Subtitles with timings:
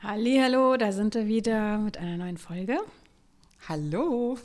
[0.00, 2.78] Hallo, da sind wir wieder mit einer neuen Folge.
[3.68, 4.38] Hallo.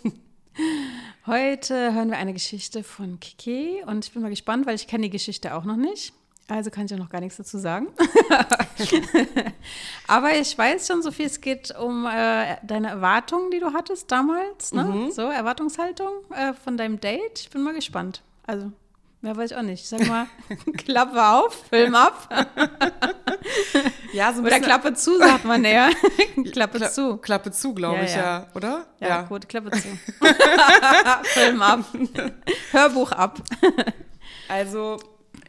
[1.26, 5.04] Heute hören wir eine Geschichte von Kiki und ich bin mal gespannt, weil ich kenne
[5.04, 6.14] die Geschichte auch noch nicht.
[6.48, 7.88] Also kann ich ja noch gar nichts dazu sagen.
[10.08, 11.28] Aber ich weiß schon so viel.
[11.28, 14.74] Es geht um äh, deine Erwartungen, die du hattest damals.
[14.74, 14.84] Ne?
[14.84, 15.12] Mhm.
[15.12, 17.40] So, Erwartungshaltung äh, von deinem Date.
[17.40, 18.22] Ich bin mal gespannt.
[18.46, 18.72] Also,
[19.22, 19.88] mehr weiß ich auch nicht.
[19.88, 20.28] Sag mal,
[20.78, 22.28] Klappe auf, Film ab.
[24.14, 25.90] ja, so ein Oder Klappe zu, sagt man näher.
[26.52, 27.16] Klappe Kla zu.
[27.18, 28.22] Klappe zu, glaube ja, ich, ja.
[28.22, 28.48] ja.
[28.56, 28.88] Oder?
[29.00, 29.88] Ja, ja, gut, Klappe zu.
[31.24, 31.86] Film ab.
[32.72, 33.42] Hörbuch ab.
[34.50, 35.00] Also,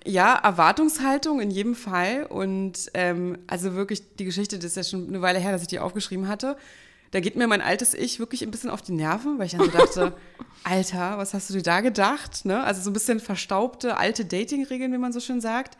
[0.05, 2.27] ja, Erwartungshaltung in jedem Fall.
[2.27, 5.69] Und ähm, also wirklich, die Geschichte, das ist ja schon eine Weile her, dass ich
[5.69, 6.56] die aufgeschrieben hatte.
[7.12, 9.65] Da geht mir mein altes Ich wirklich ein bisschen auf die Nerven, weil ich dann
[9.65, 10.12] so dachte,
[10.65, 12.45] Alter, was hast du dir da gedacht?
[12.45, 12.62] Ne?
[12.65, 15.77] Also so ein bisschen verstaubte alte Dating-Regeln, wie man so schön sagt.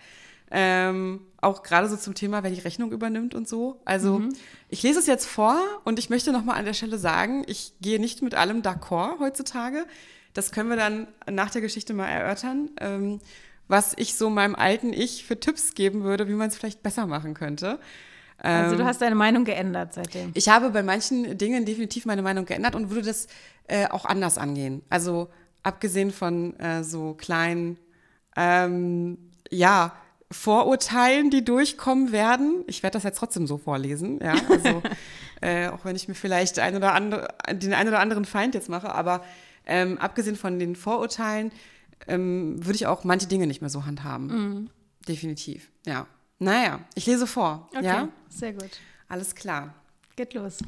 [0.50, 3.81] Ähm, auch gerade so zum Thema, wer die Rechnung übernimmt und so.
[3.87, 4.34] Also mhm.
[4.69, 7.98] ich lese es jetzt vor und ich möchte nochmal an der Stelle sagen, ich gehe
[7.98, 9.87] nicht mit allem d'accord heutzutage.
[10.34, 12.70] Das können wir dann nach der Geschichte mal erörtern.
[12.78, 13.20] Ähm,
[13.69, 17.07] was ich so meinem alten Ich für Tipps geben würde, wie man es vielleicht besser
[17.07, 17.79] machen könnte.
[18.39, 20.33] Also du ähm, hast deine Meinung geändert seitdem?
[20.35, 23.29] Ich habe bei manchen Dingen definitiv meine Meinung geändert und würde das
[23.69, 24.83] äh, auch anders angehen.
[24.91, 25.29] Also
[25.63, 27.79] abgesehen von äh, so kleinen,
[28.37, 29.19] ähm,
[29.51, 29.93] ja,
[30.33, 32.65] Vorurteilen, die durchkommen werden.
[32.67, 34.35] Ich werde das jetzt trotzdem so vorlesen, ja.
[34.49, 34.83] Also
[35.43, 38.71] äh, auch wenn ich mir vielleicht ein oder andere, den einen oder anderen Feind jetzt
[38.71, 39.23] mache, aber
[39.67, 41.53] ähm, abgesehen von den Vorurteilen
[42.06, 44.27] ähm, würde ich auch manche Dinge nicht mehr so handhaben.
[44.27, 44.70] Mhm.
[45.08, 46.06] Definitiv, ja.
[46.39, 47.69] Naja, ich lese vor.
[47.75, 48.09] Okay, ja?
[48.28, 48.70] sehr gut.
[49.09, 49.75] Alles klar.
[50.17, 50.59] Geht los.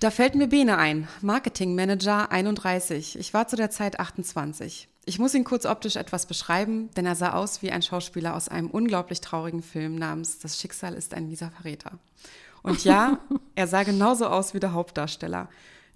[0.00, 3.18] Da fällt mir Bene ein, Marketingmanager 31.
[3.18, 4.88] Ich war zu der Zeit 28.
[5.06, 8.48] Ich muss ihn kurz optisch etwas beschreiben, denn er sah aus wie ein Schauspieler aus
[8.48, 11.98] einem unglaublich traurigen Film namens Das Schicksal ist ein mieser Verräter.
[12.62, 13.18] Und ja,
[13.54, 15.48] er sah genauso aus wie der Hauptdarsteller.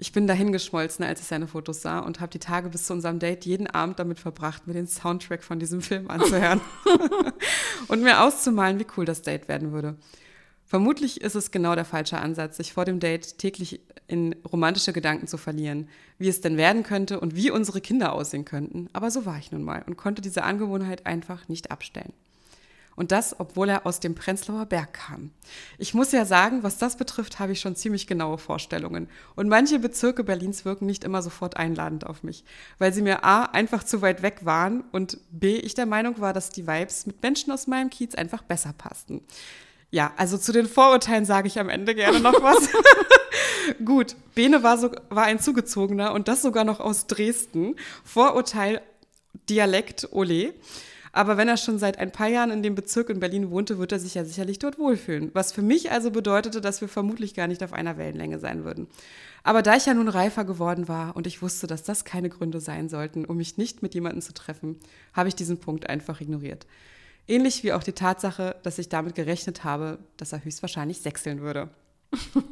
[0.03, 3.21] Ich bin dahingeschmolzen, als ich seine Fotos sah und habe die Tage bis zu unserem
[3.21, 6.61] Date jeden Abend damit verbracht, mir den Soundtrack von diesem Film anzuhören
[7.87, 9.97] und mir auszumalen, wie cool das Date werden würde.
[10.65, 15.29] Vermutlich ist es genau der falsche Ansatz, sich vor dem Date täglich in romantische Gedanken
[15.29, 15.89] zu verlieren,
[16.19, 18.89] wie es denn werden könnte und wie unsere Kinder aussehen könnten.
[18.93, 22.13] Aber so war ich nun mal und konnte diese Angewohnheit einfach nicht abstellen.
[22.95, 25.31] Und das, obwohl er aus dem Prenzlauer Berg kam.
[25.79, 29.09] Ich muss ja sagen, was das betrifft, habe ich schon ziemlich genaue Vorstellungen.
[29.35, 32.45] Und manche Bezirke Berlins wirken nicht immer sofort einladend auf mich,
[32.79, 36.33] weil sie mir A, einfach zu weit weg waren und B, ich der Meinung war,
[36.33, 39.23] dass die Vibes mit Menschen aus meinem Kiez einfach besser passten.
[39.91, 42.69] Ja, also zu den Vorurteilen sage ich am Ende gerne noch was.
[43.85, 47.77] Gut, Bene war, so, war ein Zugezogener und das sogar noch aus Dresden.
[48.03, 48.81] Vorurteil
[49.49, 50.55] Dialekt Ole.
[51.15, 53.93] Aber wenn er schon seit ein paar Jahren in dem Bezirk in Berlin wohnte, wird
[53.93, 55.31] er sich ja sicherlich dort wohlfühlen.
[55.35, 58.87] Was für mich also bedeutete, dass wir vermutlich gar nicht auf einer Wellenlänge sein würden.
[59.45, 62.61] Aber da ich ja nun reifer geworden war und ich wusste, dass das keine Gründe
[62.61, 64.79] sein sollten, um mich nicht mit jemandem zu treffen,
[65.13, 66.67] habe ich diesen Punkt einfach ignoriert.
[67.29, 71.69] Ähnlich wie auch die Tatsache, dass ich damit gerechnet habe, dass er höchstwahrscheinlich sechseln würde.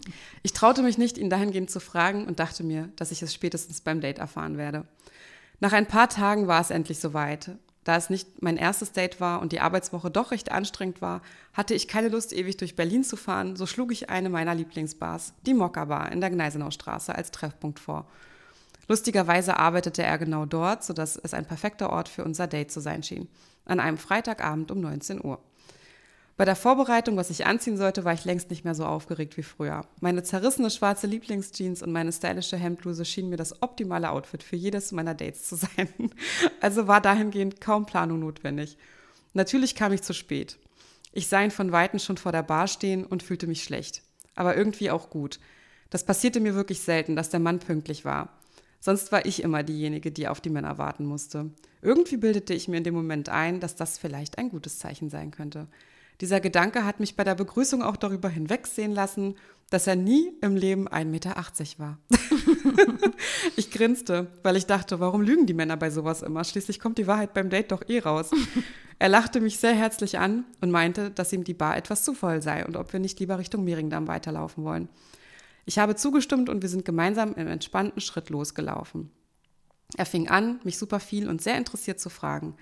[0.43, 3.82] Ich traute mich nicht, ihn dahingehend zu fragen und dachte mir, dass ich es spätestens
[3.82, 4.87] beim Date erfahren werde.
[5.60, 7.50] Nach ein paar Tagen war es endlich soweit
[7.85, 11.75] da es nicht mein erstes Date war und die Arbeitswoche doch recht anstrengend war, hatte
[11.75, 15.55] ich keine Lust, ewig durch Berlin zu fahren, so schlug ich eine meiner Lieblingsbars, die
[15.55, 18.07] Mokka Bar in der Gneisenaustraße, als Treffpunkt vor.
[18.89, 23.03] Lustigerweise arbeitete er genau dort, sodass es ein perfekter Ort für unser Date zu sein
[23.03, 23.29] schien.
[23.65, 25.39] An einem Freitagabend um 19 Uhr.
[26.41, 29.43] Bei der Vorbereitung, was ich anziehen sollte, war ich längst nicht mehr so aufgeregt wie
[29.43, 29.83] früher.
[30.01, 34.91] Meine zerrissene schwarze Lieblingsjeans und meine stylische Hemdbluse schienen mir das optimale Outfit für jedes
[34.91, 35.91] meiner Dates zu sein.
[36.62, 38.79] Also war dahingehend kaum Planung notwendig.
[39.34, 40.56] Natürlich kam ich zu spät.
[41.12, 44.00] Ich sah ihn von Weitem schon vor der Bar stehen und fühlte mich schlecht.
[44.34, 45.41] Aber irgendwie auch gut.
[45.91, 48.31] Das passierte mir wirklich selten, dass der Mann pünktlich war.
[48.81, 51.50] Sonst war ich immer diejenige, die auf die Männer warten musste.
[51.82, 55.32] Irgendwie bildete ich mir in dem Moment ein, dass das vielleicht ein gutes Zeichen sein
[55.32, 55.69] könnte.
[56.20, 59.37] Dieser Gedanke hat mich bei der Begrüßung auch darüber hinwegsehen lassen,
[59.70, 61.34] dass er nie im Leben 1,80 Meter
[61.78, 61.99] war.
[63.56, 66.44] ich grinste, weil ich dachte, warum lügen die Männer bei sowas immer?
[66.44, 68.31] Schließlich kommt die Wahrheit beim Date doch eh raus.
[68.99, 72.43] Er lachte mich sehr herzlich an und meinte, dass ihm die Bar etwas zu voll
[72.43, 74.88] sei und ob wir nicht lieber Richtung Mehringdamm weiterlaufen wollen.
[75.64, 79.11] Ich habe zugestimmt und wir sind gemeinsam im entspannten Schritt losgelaufen.
[79.96, 82.56] Er fing an, mich super viel und sehr interessiert zu fragen.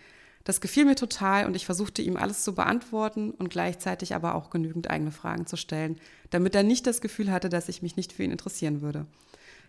[0.45, 4.51] Das gefiel mir total und ich versuchte ihm alles zu beantworten und gleichzeitig aber auch
[4.51, 6.01] genügend eigene Fragen zu stellen,
[6.31, 9.07] damit er nicht das Gefühl hatte, dass ich mich nicht für ihn interessieren würde.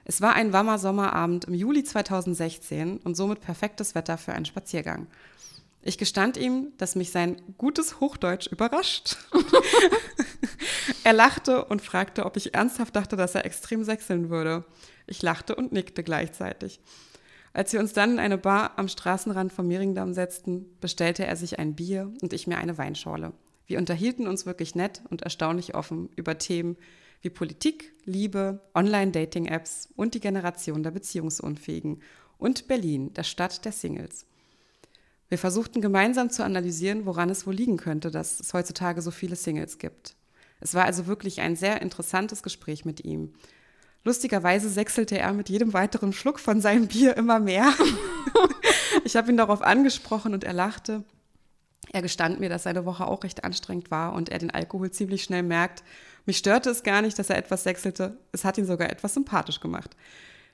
[0.06, 5.07] Es war ein warmer Sommerabend im Juli 2016 und somit perfektes Wetter für einen Spaziergang.
[5.81, 9.18] Ich gestand ihm, dass mich sein gutes Hochdeutsch überrascht.
[11.04, 14.66] er lachte und fragte, ob ich ernsthaft dachte, dass er extrem sechseln würde.
[15.07, 16.81] Ich lachte und nickte gleichzeitig.
[17.54, 21.60] Als wir uns dann in eine Bar am Straßenrand vom Mehringdamm setzten, bestellte er sich
[21.60, 23.34] ein Bier und ich mir eine Weinschorle.
[23.66, 26.78] Wir unterhielten uns wirklich nett und erstaunlich offen über Themen
[27.22, 32.01] wie Politik, Liebe, Online-Dating-Apps und die Generation der Beziehungsunfähigen
[32.38, 34.25] und Berlin, der Stadt der Singles.
[35.28, 39.36] Wir versuchten gemeinsam zu analysieren, woran es wohl liegen könnte, dass es heutzutage so viele
[39.36, 40.16] Singles gibt.
[40.60, 43.34] Es war also wirklich ein sehr interessantes Gespräch mit ihm.
[44.04, 47.74] Lustigerweise sechselte er mit jedem weiteren Schluck von seinem Bier immer mehr.
[49.04, 51.04] ich habe ihn darauf angesprochen und er lachte.
[51.92, 55.24] Er gestand mir, dass seine Woche auch recht anstrengend war und er den Alkohol ziemlich
[55.24, 55.84] schnell merkt.
[56.25, 58.18] Mich störte es gar nicht, dass er etwas sechselte.
[58.31, 59.96] Es hat ihn sogar etwas sympathisch gemacht.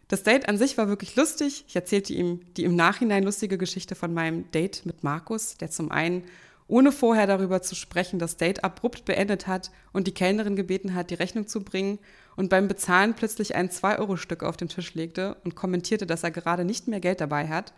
[0.07, 1.65] Das Date an sich war wirklich lustig.
[1.67, 5.91] Ich erzählte ihm die im Nachhinein lustige Geschichte von meinem Date mit Markus, der zum
[5.91, 6.23] einen
[6.67, 11.11] ohne vorher darüber zu sprechen, das Date abrupt beendet hat und die Kellnerin gebeten hat,
[11.11, 11.99] die Rechnung zu bringen
[12.35, 16.65] und beim Bezahlen plötzlich ein 2-Euro-Stück auf den Tisch legte und kommentierte, dass er gerade
[16.65, 17.73] nicht mehr Geld dabei hat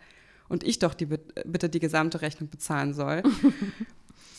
[0.48, 3.22] und ich doch die, bitte die gesamte Rechnung bezahlen soll.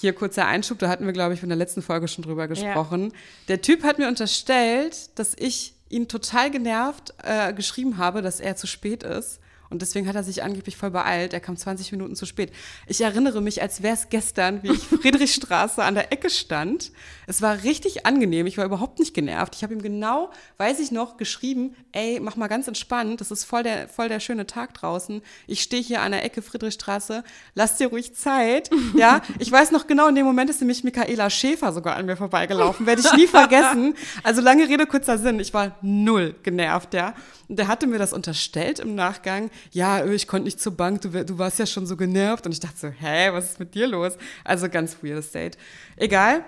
[0.01, 3.05] Hier kurzer Einschub, da hatten wir, glaube ich, in der letzten Folge schon drüber gesprochen.
[3.05, 3.17] Ja.
[3.49, 8.55] Der Typ hat mir unterstellt, dass ich ihn total genervt äh, geschrieben habe, dass er
[8.55, 9.38] zu spät ist
[9.69, 11.33] und deswegen hat er sich angeblich voll beeilt.
[11.33, 12.51] Er kam 20 Minuten zu spät.
[12.87, 16.91] Ich erinnere mich, als wäre es gestern, wie ich Friedrichstraße an der Ecke stand.
[17.27, 18.47] Es war richtig angenehm.
[18.47, 19.55] Ich war überhaupt nicht genervt.
[19.55, 23.21] Ich habe ihm genau, weiß ich noch, geschrieben, ey, mach mal ganz entspannt.
[23.21, 25.21] Das ist voll der, voll der schöne Tag draußen.
[25.45, 27.23] Ich stehe hier an der Ecke Friedrichstraße.
[27.53, 28.69] Lass dir ruhig Zeit.
[28.95, 32.17] Ja, ich weiß noch genau, in dem Moment ist nämlich Michaela Schäfer sogar an mir
[32.17, 32.85] vorbeigelaufen.
[32.85, 33.93] Werde ich nie vergessen.
[34.23, 35.39] Also lange Rede, kurzer Sinn.
[35.39, 37.13] Ich war null genervt, ja.
[37.47, 39.49] Und der hatte mir das unterstellt im Nachgang.
[39.71, 42.45] Ja, ich konnte nicht zur Bank, du, du warst ja schon so genervt.
[42.45, 44.17] Und ich dachte so, hä, was ist mit dir los?
[44.43, 45.57] Also ganz weirdes Date.
[45.97, 46.43] Egal.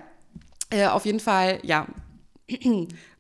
[0.69, 1.87] Äh, auf jeden Fall, ja.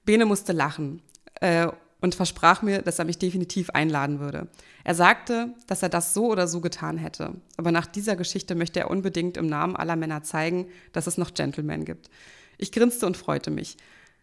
[0.05, 1.01] Bene musste lachen
[1.41, 1.67] äh,
[1.99, 4.47] und versprach mir, dass er mich definitiv einladen würde.
[4.83, 7.35] Er sagte, dass er das so oder so getan hätte.
[7.57, 11.33] Aber nach dieser Geschichte möchte er unbedingt im Namen aller Männer zeigen, dass es noch
[11.33, 12.09] Gentlemen gibt.
[12.57, 13.77] Ich grinste und freute mich.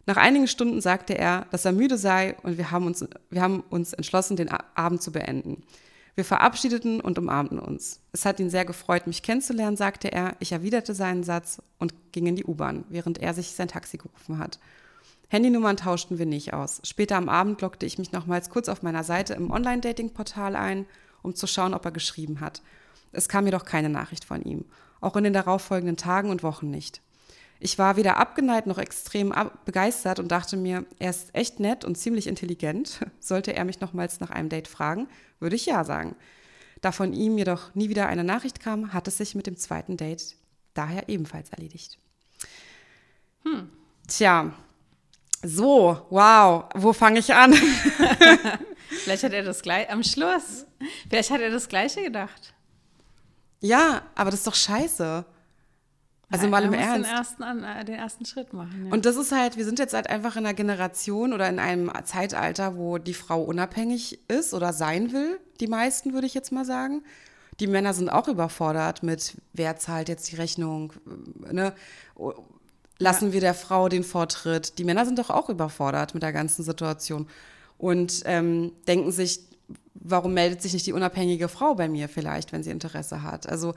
[0.08, 3.60] Nach einigen Stunden sagte er, dass er müde sei und wir haben uns, wir haben
[3.68, 5.62] uns entschlossen, den Abend zu beenden.
[6.14, 8.00] Wir verabschiedeten und umarmten uns.
[8.12, 10.34] Es hat ihn sehr gefreut, mich kennenzulernen, sagte er.
[10.38, 14.38] Ich erwiderte seinen Satz und ging in die U-Bahn, während er sich sein Taxi gerufen
[14.38, 14.58] hat.
[15.28, 16.80] Handynummern tauschten wir nicht aus.
[16.84, 20.86] Später am Abend lockte ich mich nochmals kurz auf meiner Seite im Online-Dating-Portal ein,
[21.20, 22.62] um zu schauen, ob er geschrieben hat.
[23.12, 24.64] Es kam jedoch keine Nachricht von ihm,
[25.02, 27.02] auch in den darauffolgenden Tagen und Wochen nicht.
[27.60, 29.34] Ich war weder abgeneigt noch extrem
[29.64, 33.00] begeistert und dachte mir, er ist echt nett und ziemlich intelligent.
[33.20, 35.08] Sollte er mich nochmals nach einem Date fragen,
[35.40, 36.14] würde ich ja sagen.
[36.80, 39.96] Da von ihm jedoch nie wieder eine Nachricht kam, hat es sich mit dem zweiten
[39.96, 40.36] Date
[40.74, 41.98] daher ebenfalls erledigt.
[43.44, 43.68] Hm.
[44.06, 44.54] Tja,
[45.42, 47.54] so, wow, wo fange ich an?
[48.88, 50.66] Vielleicht hat er das gleich am Schluss.
[51.08, 52.54] Vielleicht hat er das Gleiche gedacht.
[53.60, 55.24] Ja, aber das ist doch scheiße.
[56.30, 57.08] Also mal im Ernst.
[57.08, 58.86] Den ersten, äh, den ersten Schritt machen.
[58.86, 58.92] Ja.
[58.92, 61.90] Und das ist halt, wir sind jetzt halt einfach in einer Generation oder in einem
[62.04, 66.64] Zeitalter, wo die Frau unabhängig ist oder sein will, die meisten würde ich jetzt mal
[66.64, 67.02] sagen.
[67.60, 70.92] Die Männer sind auch überfordert mit, wer zahlt jetzt die Rechnung,
[71.50, 71.72] ne?
[73.00, 73.32] Lassen ja.
[73.32, 74.78] wir der Frau den Vortritt.
[74.78, 77.28] Die Männer sind doch auch überfordert mit der ganzen Situation
[77.78, 79.40] und ähm, denken sich,
[79.94, 83.48] warum meldet sich nicht die unabhängige Frau bei mir vielleicht, wenn sie Interesse hat?
[83.48, 83.74] Also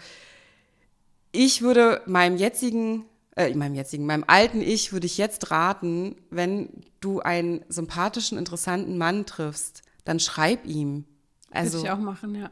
[1.31, 6.83] ich würde meinem jetzigen, äh, meinem jetzigen, meinem alten Ich würde ich jetzt raten, wenn
[6.99, 11.05] du einen sympathischen, interessanten Mann triffst, dann schreib ihm.
[11.51, 12.49] Also, würde ich auch machen, ja.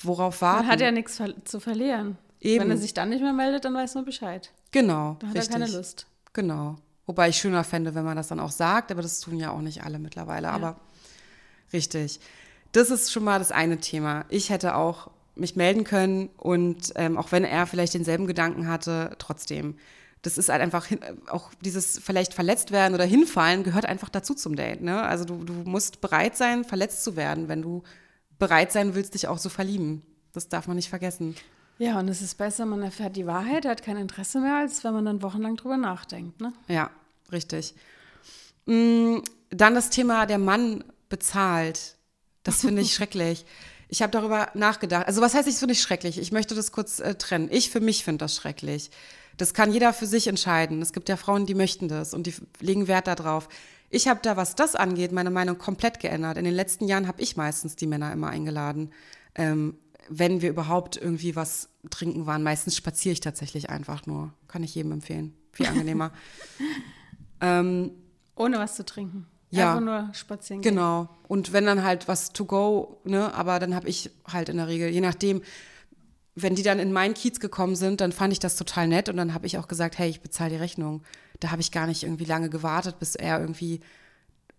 [0.00, 0.66] Worauf warten?
[0.66, 2.18] Man hat ja nichts zu verlieren.
[2.40, 2.64] Eben.
[2.64, 4.52] Wenn er sich dann nicht mehr meldet, dann weiß man Bescheid.
[4.72, 5.16] Genau.
[5.20, 5.54] Dann hat richtig.
[5.54, 6.06] er keine Lust.
[6.32, 6.76] Genau.
[7.06, 9.60] Wobei ich schöner fände, wenn man das dann auch sagt, aber das tun ja auch
[9.60, 10.48] nicht alle mittlerweile.
[10.48, 10.52] Ja.
[10.52, 10.76] Aber
[11.72, 12.20] richtig.
[12.72, 14.24] Das ist schon mal das eine Thema.
[14.28, 19.14] Ich hätte auch mich melden können und ähm, auch wenn er vielleicht denselben Gedanken hatte,
[19.18, 19.76] trotzdem.
[20.20, 20.86] Das ist halt einfach,
[21.28, 24.80] auch dieses vielleicht verletzt werden oder hinfallen gehört einfach dazu zum Date.
[24.80, 25.02] Ne?
[25.02, 27.82] Also du, du musst bereit sein, verletzt zu werden, wenn du
[28.38, 30.02] bereit sein willst, dich auch so verlieben.
[30.32, 31.34] Das darf man nicht vergessen.
[31.78, 34.94] Ja, und es ist besser, man erfährt die Wahrheit, hat kein Interesse mehr, als wenn
[34.94, 36.40] man dann wochenlang drüber nachdenkt.
[36.40, 36.52] Ne?
[36.68, 36.90] Ja,
[37.32, 37.74] richtig.
[38.66, 39.18] Mm,
[39.50, 41.96] dann das Thema, der Mann bezahlt.
[42.44, 43.44] Das finde ich schrecklich.
[43.92, 45.06] Ich habe darüber nachgedacht.
[45.06, 46.18] Also was heißt, ich finde ich schrecklich?
[46.18, 47.50] Ich möchte das kurz äh, trennen.
[47.50, 48.90] Ich für mich finde das schrecklich.
[49.36, 50.80] Das kann jeder für sich entscheiden.
[50.80, 53.50] Es gibt ja Frauen, die möchten das und die legen Wert darauf.
[53.90, 56.38] Ich habe da, was das angeht, meine Meinung komplett geändert.
[56.38, 58.94] In den letzten Jahren habe ich meistens die Männer immer eingeladen.
[59.34, 59.76] Ähm,
[60.08, 62.42] wenn wir überhaupt irgendwie was trinken waren.
[62.42, 64.32] Meistens spaziere ich tatsächlich einfach nur.
[64.48, 65.34] Kann ich jedem empfehlen.
[65.52, 66.12] Viel angenehmer.
[67.42, 67.90] ähm,
[68.36, 69.26] Ohne was zu trinken.
[69.52, 69.74] Ja.
[69.74, 70.74] Einfach nur spazieren gehen.
[70.74, 71.08] Genau.
[71.28, 74.66] Und wenn dann halt was to go, ne, aber dann habe ich halt in der
[74.66, 75.42] Regel, je nachdem,
[76.34, 79.18] wenn die dann in meinen Kiez gekommen sind, dann fand ich das total nett und
[79.18, 81.02] dann habe ich auch gesagt, hey, ich bezahle die Rechnung.
[81.38, 83.80] Da habe ich gar nicht irgendwie lange gewartet, bis er irgendwie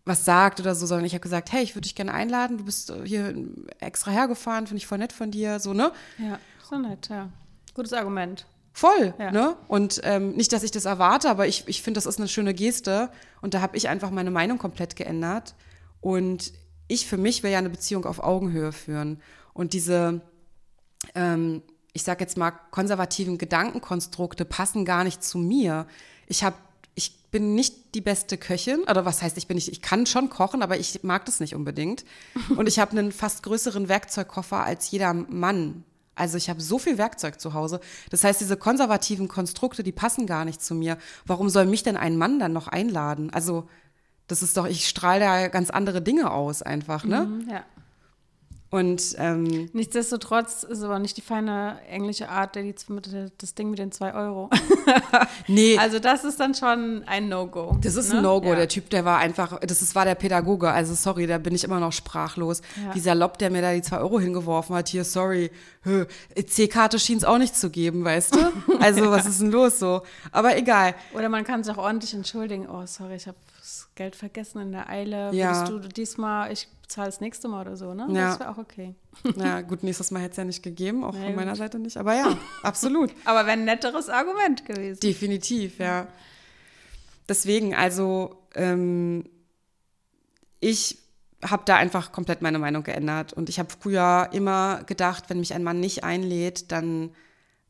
[0.06, 2.66] was sagt oder so, sondern ich habe gesagt, hey, ich würde dich gerne einladen, du
[2.66, 3.34] bist hier
[3.80, 5.92] extra hergefahren, finde ich voll nett von dir, so, ne?
[6.20, 7.30] Ja, so nett, ja.
[7.74, 8.46] Gutes Argument.
[8.76, 9.32] Voll, Ja.
[9.32, 9.56] ne?
[9.68, 12.56] Und ähm, nicht, dass ich das erwarte, aber ich, ich finde, das ist eine schöne
[12.56, 13.10] Geste.
[13.42, 15.54] Und da habe ich einfach meine Meinung komplett geändert.
[16.02, 16.54] Und
[16.88, 19.22] ich für mich will ja eine Beziehung auf Augenhöhe führen.
[19.54, 20.22] Und diese,
[21.14, 21.62] ähm,
[21.94, 25.86] ich sag jetzt mal, konservativen Gedankenkonstrukte passen gar nicht zu mir.
[26.26, 26.56] Ich habe,
[26.96, 30.30] ich bin nicht die beste Köchin, oder was heißt, ich bin nicht, ich kann schon
[30.30, 32.06] kochen, aber ich mag das nicht unbedingt.
[32.58, 35.84] Und ich habe einen fast größeren Werkzeugkoffer als jeder Mann.
[36.16, 37.80] Also ich habe so viel Werkzeug zu Hause.
[38.10, 40.98] Das heißt, diese konservativen Konstrukte, die passen gar nicht zu mir.
[41.26, 43.32] Warum soll mich denn ein Mann dann noch einladen?
[43.32, 43.68] Also
[44.28, 47.26] das ist doch, ich strahle da ganz andere Dinge aus einfach, ne?
[47.26, 47.64] Mhm, ja.
[48.74, 52.74] Und ähm, Nichtsdestotrotz ist aber nicht die feine englische Art, der die,
[53.38, 54.50] das Ding mit den zwei Euro.
[55.48, 57.78] nee, Also das ist dann schon ein No-Go.
[57.82, 58.18] Das ist ne?
[58.18, 58.48] ein No-Go.
[58.48, 58.56] Ja.
[58.56, 60.72] Der Typ, der war einfach, das ist, war der Pädagoge.
[60.72, 62.64] Also sorry, da bin ich immer noch sprachlos.
[62.84, 62.96] Ja.
[62.96, 64.88] Wie salopp der mir da die zwei Euro hingeworfen hat.
[64.88, 65.52] Hier, sorry.
[66.44, 68.40] C-Karte schien es auch nicht zu geben, weißt du?
[68.80, 70.02] Also was ist denn los so?
[70.32, 70.96] Aber egal.
[71.14, 72.68] Oder man kann sich auch ordentlich entschuldigen.
[72.68, 75.34] Oh, sorry, ich habe das Geld vergessen in der Eile.
[75.34, 75.68] Ja.
[75.70, 78.08] Würdest du diesmal, ich bezahle das nächste Mal oder so, ne?
[78.10, 78.32] Ja.
[78.32, 78.94] Das wäre auch okay.
[79.38, 81.36] Na gut, nächstes Mal hätte es ja nicht gegeben, auch Na von gut.
[81.38, 81.96] meiner Seite nicht.
[81.96, 83.12] Aber ja, absolut.
[83.24, 85.00] Aber wäre ein netteres Argument gewesen.
[85.00, 86.08] Definitiv, ja.
[87.30, 89.30] Deswegen, also ähm,
[90.60, 90.98] ich
[91.42, 93.32] habe da einfach komplett meine Meinung geändert.
[93.32, 97.16] Und ich habe früher immer gedacht, wenn mich ein Mann nicht einlädt, dann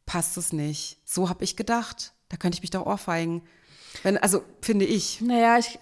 [0.07, 0.97] passt es nicht.
[1.05, 2.13] So habe ich gedacht.
[2.29, 3.43] Da könnte ich mich doch ohrfeigen.
[4.01, 5.21] Wenn, also finde ich.
[5.21, 5.79] Naja, ich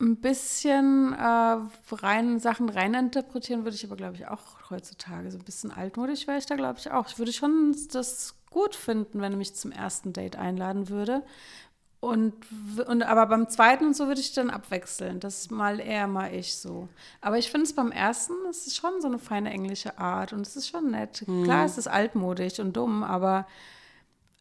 [0.00, 1.56] ein bisschen äh,
[1.94, 5.30] rein, Sachen reininterpretieren würde ich aber, glaube ich, auch heutzutage.
[5.30, 7.08] So ein bisschen altmodisch wäre ich da, glaube ich, auch.
[7.08, 11.22] Ich würde schon das gut finden, wenn er mich zum ersten Date einladen würde.
[12.00, 12.34] Und,
[12.86, 15.20] und aber beim zweiten und so würde ich dann abwechseln.
[15.20, 16.88] Das ist mal er, mal ich so.
[17.20, 20.46] Aber ich finde es beim ersten, es ist schon so eine feine englische Art und
[20.46, 21.24] es ist schon nett.
[21.44, 23.46] Klar, es ist altmodisch und dumm, aber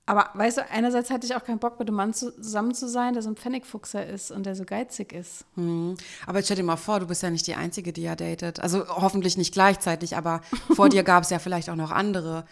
[0.09, 2.89] aber weißt du, einerseits hatte ich auch keinen Bock, mit einem Mann zu, zusammen zu
[2.89, 5.45] sein, der so ein Pfennigfuchser ist und der so geizig ist.
[5.53, 5.97] Hm.
[6.25, 8.59] Aber jetzt stell dir mal vor, du bist ja nicht die Einzige, die ja datet.
[8.59, 10.41] Also hoffentlich nicht gleichzeitig, aber
[10.73, 12.45] vor dir gab es ja vielleicht auch noch andere.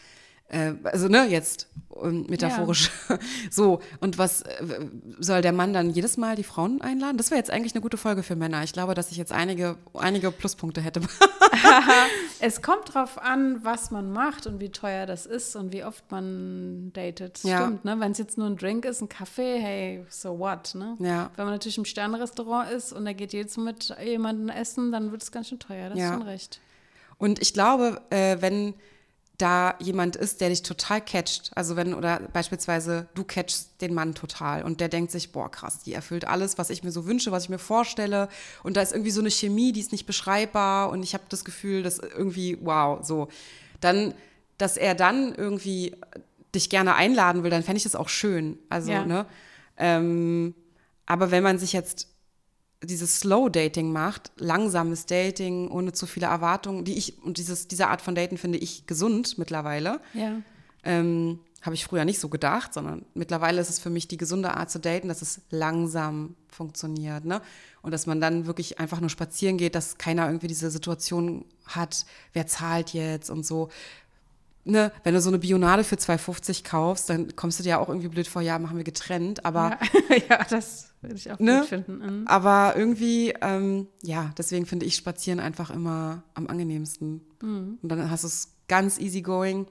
[0.49, 1.67] Äh, also, ne, jetzt
[2.01, 2.91] ähm, metaphorisch.
[3.51, 4.85] So, und was äh,
[5.19, 7.17] soll der Mann dann jedes Mal die Frauen einladen?
[7.17, 8.63] Das wäre jetzt eigentlich eine gute Folge für Männer.
[8.63, 11.01] Ich glaube, dass ich jetzt einige, einige Pluspunkte hätte.
[12.39, 16.11] Es kommt drauf an, was man macht und wie teuer das ist und wie oft
[16.11, 17.43] man datet.
[17.43, 17.63] Ja.
[17.63, 17.99] Stimmt, ne?
[17.99, 20.95] Wenn es jetzt nur ein Drink ist, ein Kaffee, hey, so what, ne?
[20.99, 21.31] Ja.
[21.35, 25.23] Wenn man natürlich im Sternenrestaurant ist und da geht jetzt mit jemandem essen, dann wird
[25.23, 25.89] es ganz schön teuer.
[25.89, 26.09] Das Ja.
[26.11, 26.59] ist schon recht.
[27.17, 28.75] Und ich glaube, äh, wenn
[29.37, 34.15] da jemand ist, der dich total catcht, also wenn, oder beispielsweise du catchst den Mann
[34.15, 37.31] total und der denkt sich, boah, krass, die erfüllt alles, was ich mir so wünsche,
[37.31, 38.29] was ich mir vorstelle.
[38.63, 40.89] Und da ist irgendwie so eine Chemie, die ist nicht beschreibbar.
[40.89, 43.27] Und ich habe das Gefühl, dass irgendwie, wow, so,
[43.79, 44.15] dann,
[44.57, 45.95] dass er dann irgendwie
[46.55, 49.05] dich gerne einladen will, dann fände ich das auch schön, also, Ja.
[49.05, 49.25] ne,
[49.77, 50.55] ähm,
[51.05, 52.07] aber wenn man sich jetzt
[52.83, 57.87] dieses Slow Dating macht, langsames Dating ohne zu viele Erwartungen, die ich und dieses diese
[57.87, 59.99] Art von Daten finde ich gesund mittlerweile.
[60.13, 60.41] Ja.
[60.83, 64.55] Ähm, Habe ich früher nicht so gedacht, sondern mittlerweile ist es für mich die gesunde
[64.55, 67.41] Art zu daten, dass es langsam funktioniert, ne?
[67.81, 72.05] Und dass man dann wirklich einfach nur spazieren geht, dass keiner irgendwie diese Situation hat,
[72.33, 73.69] wer zahlt jetzt und so.
[74.65, 77.87] Ne, wenn du so eine Bionade für 2,50 kaufst, dann kommst du dir ja auch
[77.87, 79.79] irgendwie blöd vor, ja, machen wir getrennt, aber
[80.09, 81.59] Ja, ja das würde ich auch Ne?
[81.59, 81.97] gut finden.
[82.21, 82.27] Mhm.
[82.27, 87.21] aber irgendwie, ähm, ja, deswegen finde ich Spazieren einfach immer am angenehmsten.
[87.41, 87.79] Mhm.
[87.81, 89.67] Und dann hast du es ganz easy going.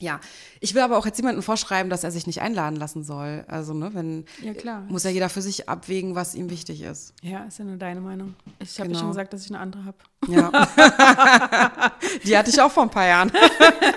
[0.00, 0.18] Ja,
[0.58, 3.44] ich will aber auch jetzt jemanden vorschreiben, dass er sich nicht einladen lassen soll.
[3.46, 4.80] Also, ne, wenn, Ja, klar.
[4.88, 7.14] muss ja jeder für sich abwägen, was ihm wichtig ist.
[7.22, 8.34] Ja, ist ja nur deine Meinung.
[8.58, 8.98] Ich habe ja Genau.
[8.98, 9.98] schon gesagt, dass ich eine andere habe.
[10.26, 10.50] Ja.
[12.24, 13.30] Die hatte ich auch vor ein paar Jahren.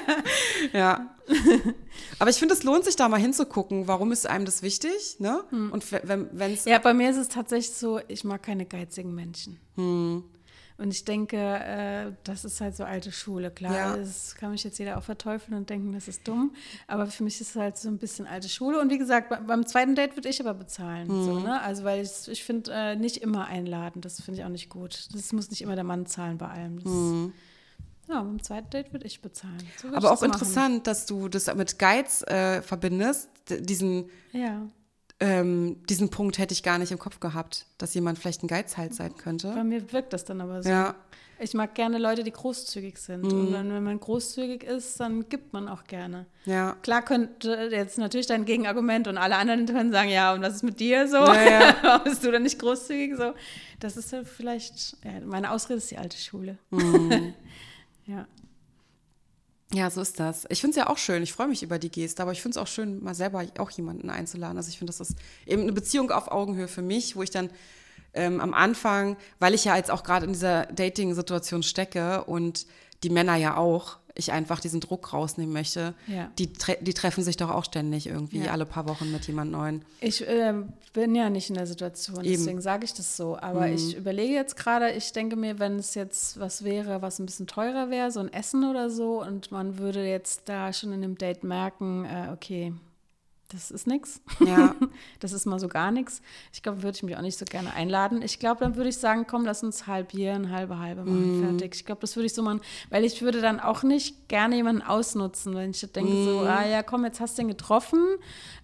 [0.74, 1.08] ja.
[2.20, 5.42] Aber ich finde, es lohnt sich da mal hinzugucken, warum ist einem das wichtig, ne?
[5.52, 9.60] Und wenn es Ja, bei mir ist es tatsächlich so, ich mag keine geizigen Menschen.
[10.80, 13.50] Und ich denke, äh, das ist halt so alte Schule.
[13.50, 13.98] Klar, Ja.
[13.98, 16.54] das kann mich jetzt jeder auch verteufeln und denken, das ist dumm.
[16.86, 18.80] Aber für mich ist es halt so ein bisschen alte Schule.
[18.80, 21.08] Und wie gesagt, be- beim zweiten Date würde ich aber bezahlen.
[21.08, 21.26] Mhm.
[21.26, 21.60] So, ne?
[21.62, 24.02] Also, weil ich, ich finde, äh, nicht immer einladen.
[24.02, 25.08] Das finde ich auch nicht gut.
[25.14, 26.76] Das muss nicht immer der Mann zahlen bei allem.
[26.84, 26.94] Das,
[28.10, 29.58] Ja, beim zweiten Date würde ich bezahlen.
[29.78, 29.96] So würde Mhm.
[29.98, 33.30] Aber auch das interessant, dass du das mit Geiz äh, verbindest.
[33.50, 34.62] Diesen, Ja.
[35.20, 38.98] ähm, diesen Punkt hätte ich gar nicht im Kopf gehabt, dass jemand vielleicht ein Geizhals
[38.98, 39.52] sein könnte.
[39.54, 40.70] Bei mir wirkt das dann aber so.
[40.70, 40.96] Ja,
[41.40, 43.24] Ich mag gerne Leute, die großzügig sind.
[43.24, 43.40] Mhm.
[43.40, 46.26] Und dann, wenn man großzügig ist, dann gibt man auch gerne.
[46.46, 46.76] ja.
[46.82, 50.64] Klar könnte jetzt natürlich dein Gegenargument und alle anderen können sagen, ja, und was ist
[50.64, 51.18] mit dir so?
[51.18, 51.76] Ja, ja.
[51.84, 53.34] Warum bist du dann nicht großzügig so?
[53.80, 56.58] Das ist ja vielleicht, ja, meine Ausrede ist die alte Schule.
[56.72, 57.34] Mhm.
[58.08, 58.28] ja.
[59.74, 60.46] Ja, so ist das.
[60.50, 61.24] Ich finde es ja auch schön.
[61.24, 63.70] Ich freue mich über die Geste, aber ich finde es auch schön, mal selber auch
[63.72, 64.56] jemanden einzuladen.
[64.56, 67.50] Also ich finde, das ist eben eine Beziehung auf Augenhöhe für mich, wo ich dann
[68.14, 72.66] ähm, am Anfang, weil ich ja jetzt auch gerade in dieser Dating-Situation stecke und
[73.04, 75.94] die Männer ja auch, ich einfach diesen Druck rausnehmen möchte.
[76.08, 76.32] Ja.
[76.38, 78.52] Die, tre die treffen sich doch auch ständig irgendwie Ja.
[78.52, 79.84] alle paar Wochen mit jemand Neuen.
[80.02, 80.54] Ich äh,
[80.94, 82.30] bin ja nicht in der Situation, Eben.
[82.32, 83.38] deswegen sage ich das so.
[83.38, 87.26] Aber ich überlege jetzt gerade, ich denke mir, wenn es jetzt was wäre, was ein
[87.26, 91.02] bisschen teurer wäre, so ein Essen oder so, und man würde jetzt da schon in
[91.02, 92.74] dem Date merken, äh, okay,
[93.50, 94.22] das ist nix.
[94.40, 94.76] Ja.
[95.20, 96.22] das ist mal so gar nichts.
[96.52, 98.22] Ich glaube, würde ich mich auch nicht so gerne einladen.
[98.22, 101.76] Ich glaube, dann würde ich sagen, komm, lass uns halbieren, halbe, halbe machen, fertig.
[101.76, 104.82] Ich glaube, das würde ich so machen, weil ich würde dann auch nicht gerne jemanden
[104.82, 108.04] ausnutzen, wenn ich denke so, ah ja, komm, jetzt hast du ihn getroffen,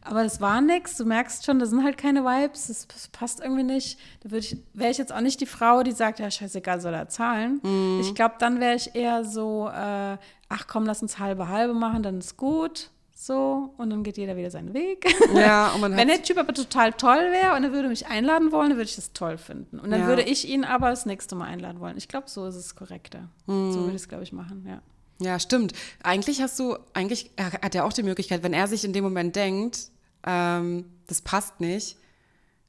[0.01, 0.97] aber das war nix.
[0.97, 3.97] Du merkst schon, das sind halt keine Vibes, das, das passt irgendwie nicht.
[4.21, 6.93] Da würde ich, wäre ich jetzt auch nicht die Frau, die sagt, ja, scheißegal, soll
[6.93, 7.61] er zahlen.
[8.01, 10.17] Ich glaube, dann wäre ich eher so, äh,
[10.49, 12.89] ach komm, lass uns halbe, halbe machen, dann ist gut.
[13.25, 15.05] So, und dann geht jeder wieder seinen Weg.
[15.33, 18.77] Ja, Wenn der Typ aber total toll wäre und er würde mich einladen wollen, dann
[18.77, 19.79] würde ich das toll finden.
[19.79, 20.07] Und dann Ja.
[20.07, 21.95] würde ich ihn aber das nächste Mal einladen wollen.
[21.95, 23.29] Ich glaube, so ist es korrekter.
[23.47, 24.81] So würde ich es, glaube ich, machen, ja.
[25.25, 25.71] Ja, stimmt.
[26.03, 29.37] Eigentlich hast du, eigentlich hat er auch die Möglichkeit, wenn er sich in dem Moment
[29.37, 29.87] denkt,
[30.27, 31.95] ähm, das passt nicht,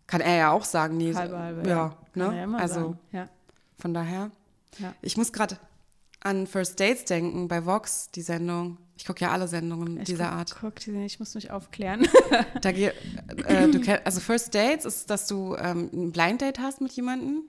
[0.06, 1.68] kann er ja auch sagen, nee, Halbe, halbe.
[1.68, 2.44] ja, Kann ne?
[2.44, 2.99] immer also sagen.
[3.11, 3.28] Ja.
[3.80, 4.30] von daher.
[4.78, 4.94] Ja.
[5.02, 5.56] Ich muss gerade
[6.20, 8.78] an First Dates denken bei Vox, die Sendung.
[8.96, 10.56] Ich gucke ja alle Sendungen Ich dieser guck, Art.
[10.60, 12.07] Guck, die- ich muss mich aufklären.
[12.61, 12.90] Da geh,
[13.46, 16.92] äh, du kenn, also First Dates ist, dass du ähm, ein Blind Date hast mit
[16.92, 17.42] jemandem,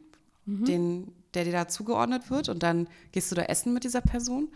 [0.48, 0.66] Mhm.
[0.66, 4.50] den, der dir da zugeordnet wird und dann gehst du da essen mit dieser Person.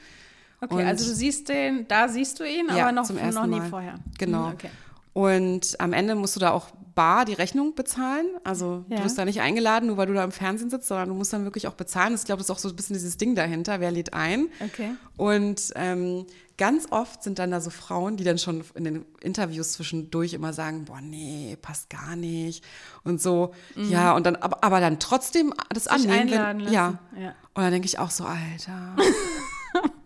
[0.61, 3.23] Okay, Und- also du siehst den, da siehst du ihn, Ja, aber noch, zum noch
[3.23, 3.69] ersten nie Mal.
[3.69, 3.95] vorher.
[4.19, 4.47] Genau.
[4.49, 4.69] Mhm, Okay.
[5.13, 8.25] Und am Ende musst du da auch bar die Rechnung bezahlen.
[8.43, 8.97] Also Ja.
[8.97, 11.33] du wirst da nicht eingeladen, nur weil du da im Fernsehen sitzt, sondern du musst
[11.33, 12.13] dann wirklich auch bezahlen.
[12.13, 14.47] Ich glaube, das ist auch so ein bisschen dieses Ding dahinter, wer lädt ein.
[14.59, 14.91] Okay.
[15.17, 16.25] Und ähm,
[16.59, 20.53] ganz oft sind dann da so Frauen, die dann schon in den Interviews zwischendurch immer
[20.53, 22.63] sagen, boah, nee, passt gar nicht.
[23.03, 25.97] Und so, ja, und dann, aber, aber dann trotzdem das Mhm.
[26.01, 26.33] Sich annehmen.
[26.33, 26.85] einladen wenn, ja.
[26.87, 26.99] lassen.
[27.23, 27.29] Ja.
[27.55, 28.95] Und dann denke ich auch so, Alter.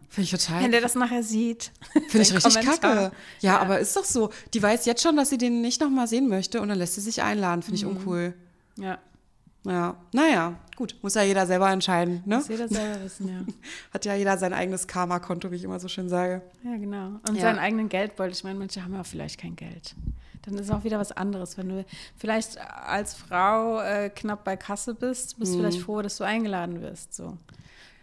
[0.09, 1.71] Finde ich total Wenn der das nachher sieht.
[2.07, 2.77] Finde ich richtig Kommentar.
[2.95, 3.15] kacke.
[3.39, 4.29] Ja, aber ist doch so.
[4.53, 7.01] Die weiß jetzt schon, dass sie den nicht nochmal sehen möchte und dann lässt sie
[7.01, 7.63] sich einladen.
[7.63, 7.97] Finde ich Mhm.
[7.97, 8.33] uncool.
[8.77, 8.99] Ja,
[9.65, 10.95] Ja, naja, gut.
[11.01, 12.21] Muss ja jeder selber entscheiden.
[12.25, 12.37] Ne?
[12.37, 13.53] muss jeder selber wissen, ja.
[13.93, 16.41] Hat ja jeder sein eigenes Karma-Konto, wie ich immer so schön sage.
[16.63, 17.19] Ja, genau.
[17.29, 17.43] Und Ja.
[17.43, 18.33] seinen eigenen Geldbeutel.
[18.33, 19.95] Ich meine, manche haben ja vielleicht kein Geld.
[20.41, 21.57] Dann ist auch wieder was anderes.
[21.57, 21.85] Wenn du
[22.17, 26.81] vielleicht als Frau äh, knapp bei Kasse bist, bist du vielleicht froh, dass du eingeladen
[26.81, 27.13] wirst.
[27.13, 27.37] So.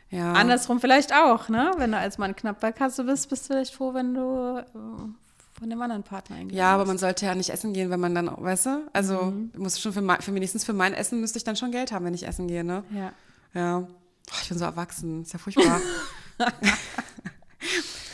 [0.09, 0.33] Ja.
[0.33, 1.73] Andersrum vielleicht auch, ne?
[1.77, 4.71] Wenn du als Mann knapp bei Kasse bist, bist du vielleicht froh, wenn du äh,
[5.61, 8.15] von dem anderen Partner eingeladen Ja, aber man sollte ja nicht essen gehen, wenn man
[8.15, 8.89] dann, weißt du?
[8.93, 9.53] Also, Mhm.
[9.57, 12.05] muss schon für, mein, für wenigstens für mein Essen müsste ich dann schon Geld haben,
[12.05, 12.83] wenn ich essen gehe, ne?
[12.91, 13.13] Ja.
[13.55, 13.79] Ja.
[13.79, 15.23] Oh, ich bin so erwachsen.
[15.23, 15.81] Ist ja furchtbar.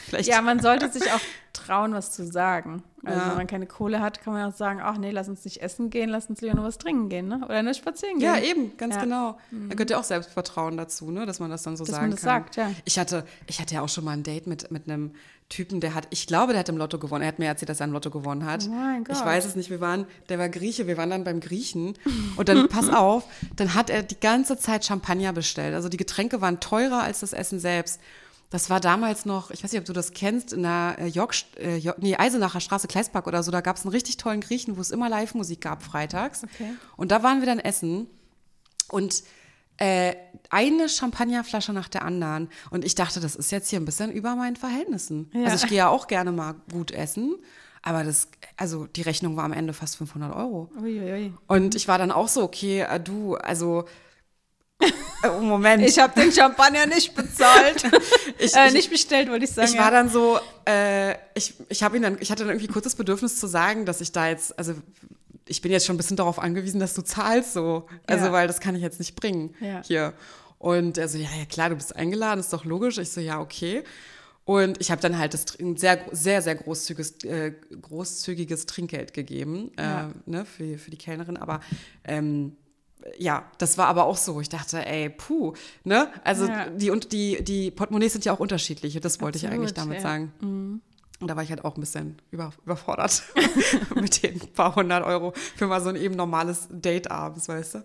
[0.07, 0.29] Vielleicht.
[0.29, 1.21] ja, man sollte sich auch
[1.53, 2.85] trauen, was zu sagen.
[3.05, 3.29] Also Ja.
[3.31, 5.91] wenn man keine Kohle hat, kann man auch sagen, ach nee, lass uns nicht essen
[5.91, 7.41] gehen, lass uns lieber nur was trinken gehen, ne?
[7.45, 8.27] Oder nur spazieren gehen.
[8.35, 9.01] Ja, eben, ganz Ja.
[9.01, 9.05] Mhm.
[9.05, 9.39] genau.
[9.69, 11.27] Da gehört ja auch Selbstvertrauen dazu, ne?
[11.27, 12.43] dass man das dann so Dass sagen man das kann.
[12.45, 12.71] sagt, ja.
[12.85, 15.13] Ich hatte, ich hatte ja auch schon mal ein Date mit, mit einem
[15.49, 17.23] Typen, der hat, ich glaube, der hat im Lotto gewonnen.
[17.23, 18.67] Er hat mir erzählt, dass er im Lotto gewonnen hat.
[18.69, 19.25] Oh mein Ich Gott.
[19.25, 19.71] weiß es nicht.
[19.71, 21.95] Wir waren, der war Grieche, wir waren dann beim Griechen.
[22.37, 25.75] Und dann, pass auf, dann hat er die ganze Zeit Champagner bestellt.
[25.75, 28.01] Also die Getränke waren teurer als das Essen selbst.
[28.51, 31.35] Das war damals noch, ich weiß nicht, ob du das kennst, in der äh, York,
[31.59, 34.77] äh, York, nee, Eisenacher Straße, Kleispark oder so, da gab es einen richtig tollen Griechen,
[34.77, 36.45] wo es immer Live-Musik gab freitags.
[36.45, 36.73] Okay.
[36.97, 38.07] Und da waren wir dann essen
[38.89, 39.25] und
[39.79, 40.15] äh,
[40.51, 42.49] eine Champagnerflasche nach der anderen.
[42.71, 45.31] Und ich dachte, das ist jetzt hier ein bisschen über meinen Verhältnissen.
[45.35, 45.45] Ja.
[45.51, 47.35] Also ich gehe ja auch gerne mal gut essen,
[47.83, 50.71] aber das, also die Rechnung war am Ende fast 500 Euro.
[50.81, 51.33] Uiuiui.
[51.47, 53.85] Und ich war dann auch so, okay, äh, du, also
[54.81, 55.83] äh, Moment.
[55.83, 57.85] Ich habe den Champagner nicht bezahlt.
[58.39, 59.69] Ich- äh, ich- nicht bestellt, wollte ich sagen.
[59.73, 62.95] ich war dann so, äh, ich, ich ihn dann, ich hatte dann irgendwie kurz das
[62.95, 64.75] Bedürfnis zu sagen, dass ich da jetzt, also
[65.49, 67.87] ich bin jetzt schon ein bisschen darauf angewiesen, dass du zahlst so.
[68.07, 68.33] Also, Ja.
[68.33, 69.83] weil das kann ich jetzt nicht bringen Ja.
[69.85, 70.13] hier.
[70.59, 72.99] Und er so, ja, ja, klar, du bist eingeladen, ist doch logisch.
[72.99, 73.85] Ich so, ja, okay.
[74.45, 79.73] Und ich habe dann halt das, ein sehr, sehr, sehr großzügiges, äh, großzügiges Trinkgeld gegeben
[79.79, 80.09] ja.
[80.09, 81.37] äh, ne, für, für die Kellnerin.
[81.37, 81.61] Aber
[82.05, 82.57] ähm,
[83.19, 84.41] ja, das war aber auch so.
[84.41, 85.53] Ich dachte, ey, puh,
[85.85, 86.09] ne?
[86.25, 86.67] Also ja.
[86.71, 88.99] die und die, die Portemonnaies sind ja auch unterschiedlich.
[89.01, 90.03] Das wollte Absolut, ich eigentlich damit ja.
[90.03, 90.33] sagen.
[90.41, 90.81] Mhm.
[91.21, 93.23] Und da war ich halt auch ein bisschen über, überfordert
[93.95, 97.85] mit den paar hundert Euro für mal so ein eben normales Date abends, weißt du?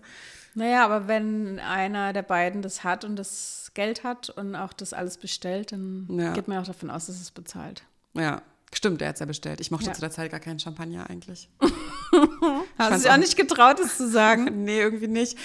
[0.54, 4.92] Naja, aber wenn einer der beiden das hat und das Geld hat und auch das
[4.92, 6.32] alles bestellt, dann ja.
[6.34, 7.84] geht man auch davon aus, dass es bezahlt.
[8.12, 8.42] Ja,
[8.74, 9.60] stimmt, der hat es ja bestellt.
[9.60, 9.92] Ich mochte ja.
[9.94, 11.48] zu der Zeit gar keinen Champagner eigentlich.
[12.78, 14.44] Hast du dich auch nicht getraut, das zu sagen?
[14.64, 15.38] nee, irgendwie nicht.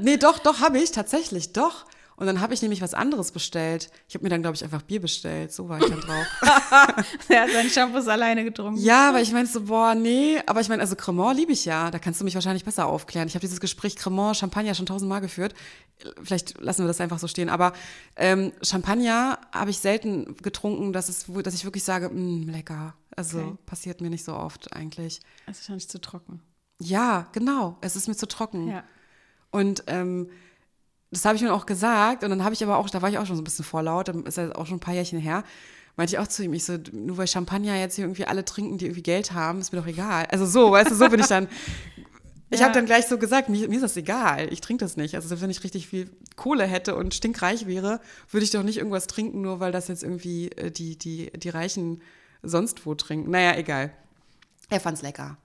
[0.00, 1.86] Nee, doch, doch, habe ich tatsächlich, doch.
[2.20, 3.90] Und dann habe ich nämlich was anderes bestellt.
[4.06, 5.54] Ich habe mir dann, glaube ich, einfach Bier bestellt.
[5.54, 6.26] So war ich dann drauf.
[7.30, 8.78] er hat seinen Shampoos alleine getrunken.
[8.78, 10.38] Ja, aber ich meine so, boah, nee.
[10.44, 11.90] Aber ich meine, also Cremant liebe ich ja.
[11.90, 13.26] Da kannst du mich wahrscheinlich besser aufklären.
[13.26, 15.54] Ich habe dieses Gespräch Cremant, Champagner schon tausendmal geführt.
[16.22, 17.48] Vielleicht lassen wir das einfach so stehen.
[17.48, 17.72] Aber
[18.16, 22.92] ähm, Champagner habe ich selten getrunken, dass, es, dass ich wirklich sage, mh, lecker.
[23.16, 23.56] Also okay.
[23.64, 25.20] passiert mir nicht so oft eigentlich.
[25.46, 26.42] Es ist nicht zu trocken.
[26.82, 27.78] Ja, genau.
[27.80, 28.68] Es ist mir zu trocken.
[28.68, 28.84] Ja.
[29.50, 30.28] Und ähm,
[31.10, 33.18] das habe ich mir auch gesagt und dann habe ich aber auch, da war ich
[33.18, 35.44] auch schon so ein bisschen vorlaut, dann ist ja auch schon ein paar Jährchen her,
[35.96, 38.78] meinte ich auch zu ihm, ich so, nur weil Champagner jetzt hier irgendwie alle trinken,
[38.78, 40.26] die irgendwie Geld haben, ist mir doch egal.
[40.26, 41.48] Also so, weißt du, so bin ich dann.
[42.52, 42.66] Ich ja.
[42.66, 45.14] habe dann gleich so gesagt, mir, mir, ist das egal, ich trinke das nicht.
[45.14, 49.06] Also wenn ich richtig viel Kohle hätte und stinkreich wäre, würde ich doch nicht irgendwas
[49.06, 52.02] trinken, nur weil das jetzt irgendwie äh, die, die, die Reichen
[52.42, 53.30] sonst wo trinken.
[53.30, 53.92] Naja, egal.
[54.68, 55.36] Er fand's lecker.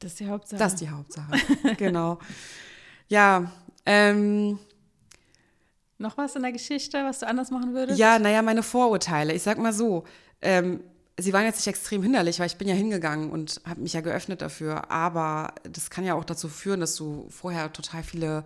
[0.00, 0.58] Das ist die Hauptsache.
[0.58, 1.30] Das ist die Hauptsache,
[1.78, 2.18] genau.
[3.06, 3.52] Ja,
[3.86, 4.58] ähm,
[5.98, 7.98] noch was in der Geschichte, was du anders machen würdest?
[7.98, 9.32] Ja, naja, meine Vorurteile.
[9.34, 10.04] Ich sag mal so,
[10.40, 10.80] ähm,
[11.18, 14.00] sie waren jetzt nicht extrem hinderlich, weil ich bin ja hingegangen und habe mich ja
[14.00, 14.90] geöffnet dafür.
[14.90, 18.44] Aber das kann ja auch dazu führen, dass du vorher total viele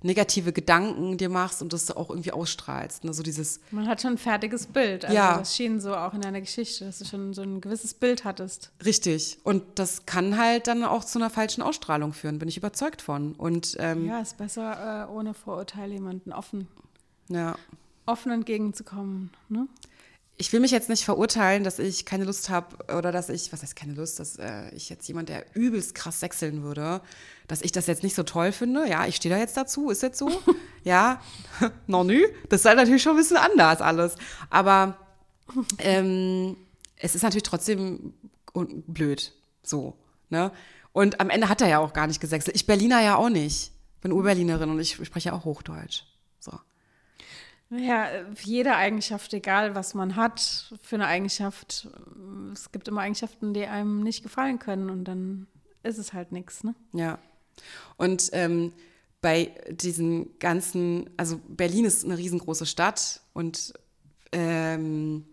[0.00, 3.02] negative Gedanken dir machst und das auch irgendwie ausstrahlst.
[3.02, 3.12] Ne?
[3.12, 5.04] So dieses Man hat schon ein fertiges Bild.
[5.04, 5.38] Also ja.
[5.38, 8.70] Das schien so auch in deiner Geschichte, dass du schon so ein gewisses Bild hattest.
[8.84, 9.38] Richtig.
[9.42, 13.32] Und das kann halt dann auch zu einer falschen Ausstrahlung führen, bin ich überzeugt von.
[13.32, 16.68] Und, ähm, ja, ist besser, äh, ohne Vorurteile jemanden offen
[17.28, 17.56] ja.
[18.06, 19.30] offen entgegenzukommen.
[19.48, 19.66] Ne?
[20.36, 23.62] Ich will mich jetzt nicht verurteilen, dass ich keine Lust habe oder dass ich, was
[23.62, 27.00] heißt keine Lust, dass äh, ich jetzt jemand, der übelst krass sechseln würde,
[27.48, 28.88] dass ich das jetzt nicht so toll finde.
[28.88, 30.30] Ja, ich stehe da jetzt dazu, ist jetzt so.
[30.84, 31.20] ja,
[31.86, 32.22] noch nü.
[32.48, 34.14] Das ist halt natürlich schon ein bisschen anders alles.
[34.48, 34.96] Aber
[35.78, 36.56] ähm,
[36.96, 38.14] es ist natürlich trotzdem
[38.86, 39.32] blöd.
[39.62, 39.96] So,
[40.30, 40.52] ne?
[40.92, 42.56] Und am Ende hat er ja auch gar nicht gesechselt.
[42.56, 43.72] Ich Berliner ja auch nicht.
[44.00, 46.04] Bin Urberlinerin und ich spreche ja auch Hochdeutsch.
[47.70, 48.08] Ja,
[48.42, 51.88] jede Eigenschaft, egal was man hat, für eine Eigenschaft,
[52.52, 55.46] es gibt immer Eigenschaften, die einem nicht gefallen können und dann
[55.82, 56.74] ist es halt nichts, ne?
[56.92, 57.18] Ja.
[57.96, 58.72] Und ähm,
[59.20, 63.74] bei diesen ganzen, also Berlin ist eine riesengroße Stadt und
[64.32, 65.26] ähm,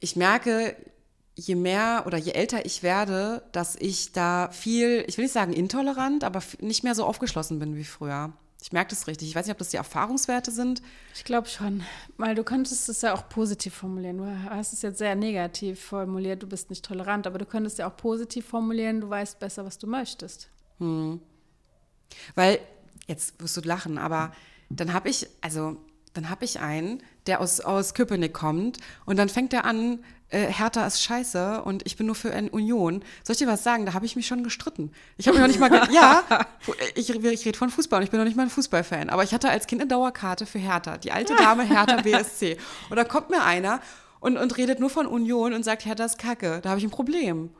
[0.00, 0.76] ich merke,
[1.34, 5.52] je mehr oder je älter ich werde, dass ich da viel, ich will nicht sagen
[5.52, 8.32] intolerant, aber nicht mehr so aufgeschlossen bin wie früher.
[8.64, 9.28] Ich merke das richtig.
[9.28, 10.80] Ich weiß nicht, ob das die Erfahrungswerte sind.
[11.14, 11.84] Ich glaube schon,
[12.16, 14.16] weil du könntest es ja auch positiv formulieren.
[14.16, 17.86] Du hast es jetzt sehr negativ formuliert, du bist nicht tolerant, aber du könntest ja
[17.86, 20.48] auch positiv formulieren, du weißt besser, was du möchtest.
[20.78, 21.20] Hm.
[22.36, 22.58] Weil,
[23.06, 24.32] jetzt wirst du lachen, aber
[24.70, 25.76] dann habe ich, also
[26.14, 30.02] dann habe ich einen, der aus, aus Köpenick kommt und dann fängt er an,
[30.34, 33.02] äh, Hertha ist scheiße und ich bin nur für eine Union.
[33.22, 33.86] Soll ich dir was sagen?
[33.86, 34.90] Da habe ich mich schon gestritten.
[35.16, 36.22] Ich habe mich noch nicht mal, ja,
[36.94, 39.32] ich, ich rede von Fußball und ich bin noch nicht mal ein Fußballfan, aber ich
[39.32, 42.58] hatte als Kind eine Dauerkarte für Hertha, die alte Dame Hertha BSC.
[42.90, 43.80] Und da kommt mir einer
[44.20, 46.60] und, und redet nur von Union und sagt, Hertha ist kacke.
[46.62, 47.50] Da habe ich ein Problem.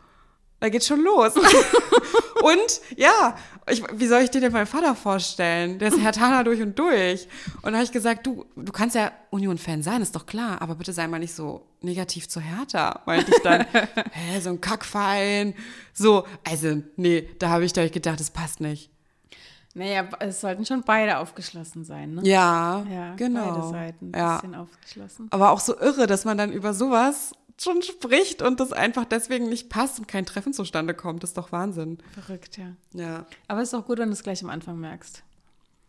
[0.61, 1.35] Da geht's schon los.
[2.43, 3.37] und ja,
[3.69, 5.79] ich, wie soll ich dir denn meinen Vater vorstellen?
[5.79, 7.29] Der ist Herr Hertaner durch und durch.
[7.63, 10.75] Und da habe ich gesagt, du, du kannst ja Union-Fan sein, ist doch klar, aber
[10.75, 13.67] bitte sei mal nicht so negativ zu Hertha, meinte ich dann.
[14.13, 15.55] Hä, so ein Kackverein.
[15.93, 18.91] So, also, nee, da habe ich da gedacht, das passt nicht.
[19.77, 22.23] Naja, es sollten schon beide aufgeschlossen sein, ne?
[22.25, 23.51] Ja, ja genau.
[23.51, 24.37] Beide Seiten ein ja.
[24.37, 25.27] bisschen aufgeschlossen.
[25.31, 29.49] Aber auch so irre, dass man dann über sowas schon spricht und das einfach deswegen
[29.49, 31.23] nicht passt und kein Treffen zustande kommt.
[31.23, 31.99] Das ist doch Wahnsinn.
[32.13, 32.75] Verrückt, ja.
[32.93, 33.27] Ja.
[33.49, 35.23] Aber es ist auch gut, wenn du es gleich am Anfang merkst.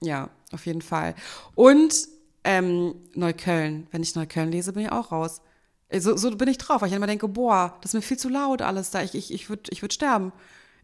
[0.01, 1.15] Ja, auf jeden Fall.
[1.55, 2.07] Und
[2.43, 3.87] ähm, Neukölln.
[3.91, 5.41] Wenn ich Neukölln lese, bin ich auch raus.
[5.91, 8.29] So, so bin ich drauf, weil ich immer denke, boah, das ist mir viel zu
[8.29, 9.01] laut alles da.
[9.01, 10.31] Ich, ich, ich würde ich würd sterben.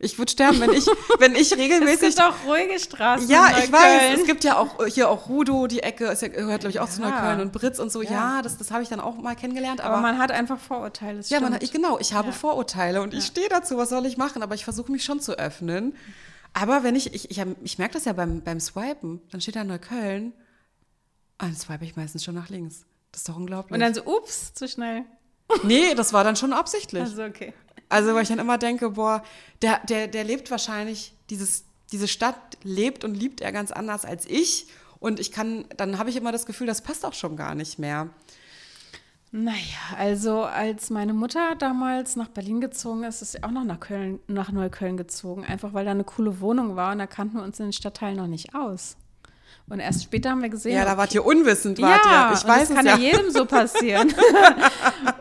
[0.01, 0.85] Ich würde sterben, wenn ich,
[1.19, 2.09] wenn ich regelmäßig.
[2.09, 3.29] Es gibt auch ruhige Straßen.
[3.29, 4.19] Ja, ich weiß.
[4.19, 6.87] Es gibt ja auch hier auch Rudo, die Ecke, ist ja, gehört, glaube ich, auch
[6.87, 6.91] ja.
[6.91, 8.01] zu Neukölln und Britz und so.
[8.01, 9.81] Ja, ja das, das habe ich dann auch mal kennengelernt.
[9.81, 11.21] Aber, aber man hat einfach Vorurteile.
[11.27, 12.33] ja, man, ich, genau, ich habe ja.
[12.33, 14.43] Vorurteile und ich stehe dazu, was soll ich machen?
[14.43, 15.95] Aber ich versuche mich schon zu öffnen.
[16.53, 19.63] Aber wenn ich, ich, ich, ich merke das ja beim, beim Swipen, dann steht da
[19.63, 20.33] Neukölln
[21.41, 22.85] Ah, dann swipe ich meistens schon nach links.
[23.11, 23.73] Das ist doch unglaublich.
[23.73, 25.05] Und dann so, ups, zu schnell.
[25.63, 27.01] nee, das war dann schon absichtlich.
[27.01, 27.51] Also, okay.
[27.91, 29.23] Also, weil ich dann immer denke, boah,
[29.61, 34.25] der, der, der lebt wahrscheinlich, dieses, diese Stadt lebt und liebt er ganz anders als
[34.25, 34.67] ich.
[34.99, 37.79] Und ich kann, dann habe ich immer das Gefühl, das passt auch schon gar nicht
[37.79, 38.09] mehr.
[39.33, 43.79] Naja, also als meine Mutter damals nach Berlin gezogen ist, ist sie auch noch nach
[43.79, 47.43] Köln, nach Neukölln gezogen, einfach weil da eine coole Wohnung war und da kannten wir
[47.43, 48.97] uns in den Stadtteilen noch nicht aus.
[49.69, 50.75] Und erst später haben wir gesehen.
[50.75, 52.37] Ja, da wart ihr unwissend, wart ja, ihr.
[52.37, 54.13] Ich weiß das kann ja jedem so passieren.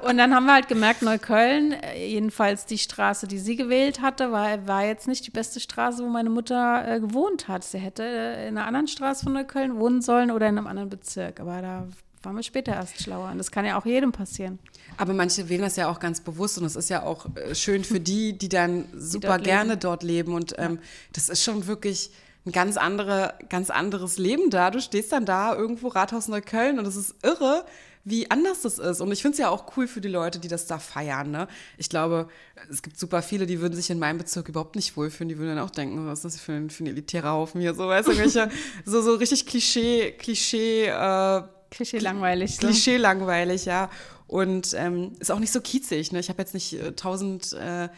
[0.03, 4.33] und dann haben wir halt gemerkt, Neukölln, äh, jedenfalls die Straße, die sie gewählt hatte,
[4.33, 7.63] war, war jetzt nicht die beste Straße, wo meine Mutter äh, gewohnt hat.
[7.63, 10.89] Sie hätte äh, in einer anderen Straße von Neukölln wohnen sollen oder in einem anderen
[10.89, 11.39] Bezirk.
[11.39, 11.87] Aber da
[12.23, 13.31] waren wir später erst schlauer.
[13.31, 14.59] Und das kann ja auch jedem passieren.
[14.97, 17.85] Aber manche wählen das ja auch ganz bewusst und es ist ja auch äh, schön
[17.85, 19.81] für die, die dann super dort gerne leben.
[19.81, 20.35] dort leben.
[20.35, 20.79] Und ähm,
[21.13, 22.11] das ist schon wirklich
[22.47, 24.71] ein ganz, andere, ganz anderes Leben da.
[24.71, 27.65] Du stehst dann da irgendwo Rathaus Neukölln und es ist irre,
[28.05, 29.01] wie anders das ist.
[29.01, 31.31] Und ich finde es ja auch cool für die Leute, die das da feiern.
[31.31, 31.49] Ne?
[31.77, 32.29] Ich glaube,
[32.71, 35.29] es gibt super viele, die würden sich in meinem Bezirk überhaupt nicht wohlfühlen.
[35.29, 37.75] Die würden dann auch denken, was ist das für ein, für ein elitärer Haufen hier?
[37.75, 38.49] So, weißt du, welche,
[38.87, 42.59] so, so richtig Klischee, Klischee, äh, Klischee langweilig.
[42.59, 43.91] Klischee langweilig, ja.
[44.27, 46.13] Und ähm, ist auch nicht so kiezig.
[46.13, 46.21] Ne?
[46.21, 47.89] Ich habe jetzt nicht äh, tausend äh,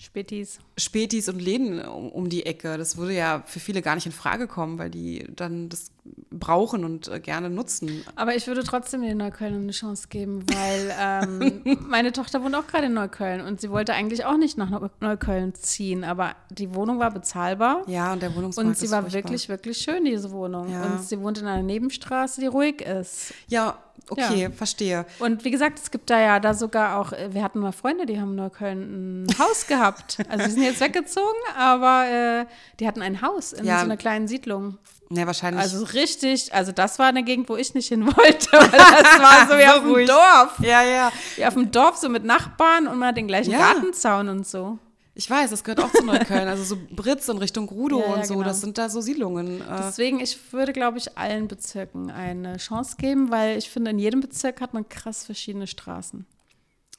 [0.00, 0.58] Spätis.
[0.76, 2.78] Spätis und Läden um, um die Ecke.
[2.78, 5.90] Das würde ja für viele gar nicht in Frage kommen, weil die dann das
[6.30, 8.04] brauchen und äh, gerne nutzen.
[8.16, 12.66] Aber ich würde trotzdem den Neukölln eine Chance geben, weil ähm, meine Tochter wohnt auch
[12.66, 16.74] gerade in Neukölln und sie wollte eigentlich auch nicht nach Neu- Neukölln ziehen, aber die
[16.74, 17.82] Wohnung war bezahlbar.
[17.86, 19.22] Ja, und der Wohnungsmarkt Und sie war furchtbar.
[19.24, 20.70] wirklich, wirklich schön, diese Wohnung.
[20.70, 20.84] Ja.
[20.84, 23.34] Und sie wohnt in einer Nebenstraße, die ruhig ist.
[23.48, 24.50] Ja, okay, Ja.
[24.50, 25.06] verstehe.
[25.18, 28.06] Und wie gesagt, es gibt da ja da sogar auch, äh, wir hatten mal Freunde,
[28.06, 30.18] die haben in Neukölln ein Haus gehabt.
[30.28, 31.26] Also sie sind jetzt weggezogen,
[31.58, 32.46] aber äh,
[32.80, 33.78] die hatten ein Haus in Ja.
[33.78, 34.78] so einer kleinen Siedlung.
[35.10, 35.62] Ja, wahrscheinlich.
[35.62, 39.48] Also richtig, also das war eine Gegend, wo ich nicht hin wollte, weil das war
[39.48, 40.06] so wie auf dem.
[40.06, 40.58] Dorf.
[40.60, 41.12] ja, ja.
[41.36, 43.72] Wie auf dem Dorf, so mit Nachbarn und man hat den gleichen Ja.
[43.72, 44.78] Gartenzaun und so.
[45.14, 46.46] Ich weiß, das gehört auch zu Neukölln.
[46.46, 48.46] Also so Britz und Richtung Grudow Ja, ja, und so, genau.
[48.46, 49.62] das sind da so Siedlungen.
[49.62, 53.98] Äh, Deswegen, ich würde, glaube ich, allen Bezirken eine Chance geben, weil ich finde, in
[53.98, 56.24] jedem Bezirk hat man krass verschiedene Straßen.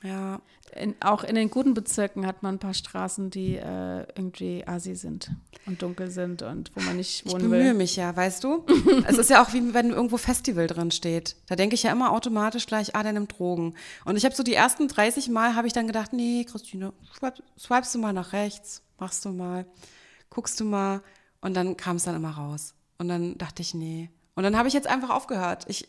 [0.04, 0.42] Ja.
[0.76, 4.94] In, auch in den guten Bezirken hat man ein paar Straßen, die äh, irgendwie asi
[4.96, 5.32] sind
[5.66, 7.74] und dunkel sind und wo man nicht Ich wohnen bemühe will.
[7.74, 8.66] mich ja, weißt du?
[9.08, 11.36] es ist ja auch wie wenn irgendwo Festival drin steht.
[11.48, 13.74] Da denke ich ja immer automatisch gleich, ah, der nimmt Drogen.
[14.06, 17.42] Und ich habe so die ersten 30 Mal habe ich dann gedacht, nee, Christine, swipe,
[17.58, 19.66] swipest du mal nach rechts, machst du mal,
[20.30, 21.02] guckst du mal.
[21.42, 22.76] Und dann kam es dann immer raus.
[23.00, 24.12] Und dann dachte ich, nee.
[24.36, 25.66] Und dann habe ich jetzt einfach aufgehört.
[25.68, 25.88] Ich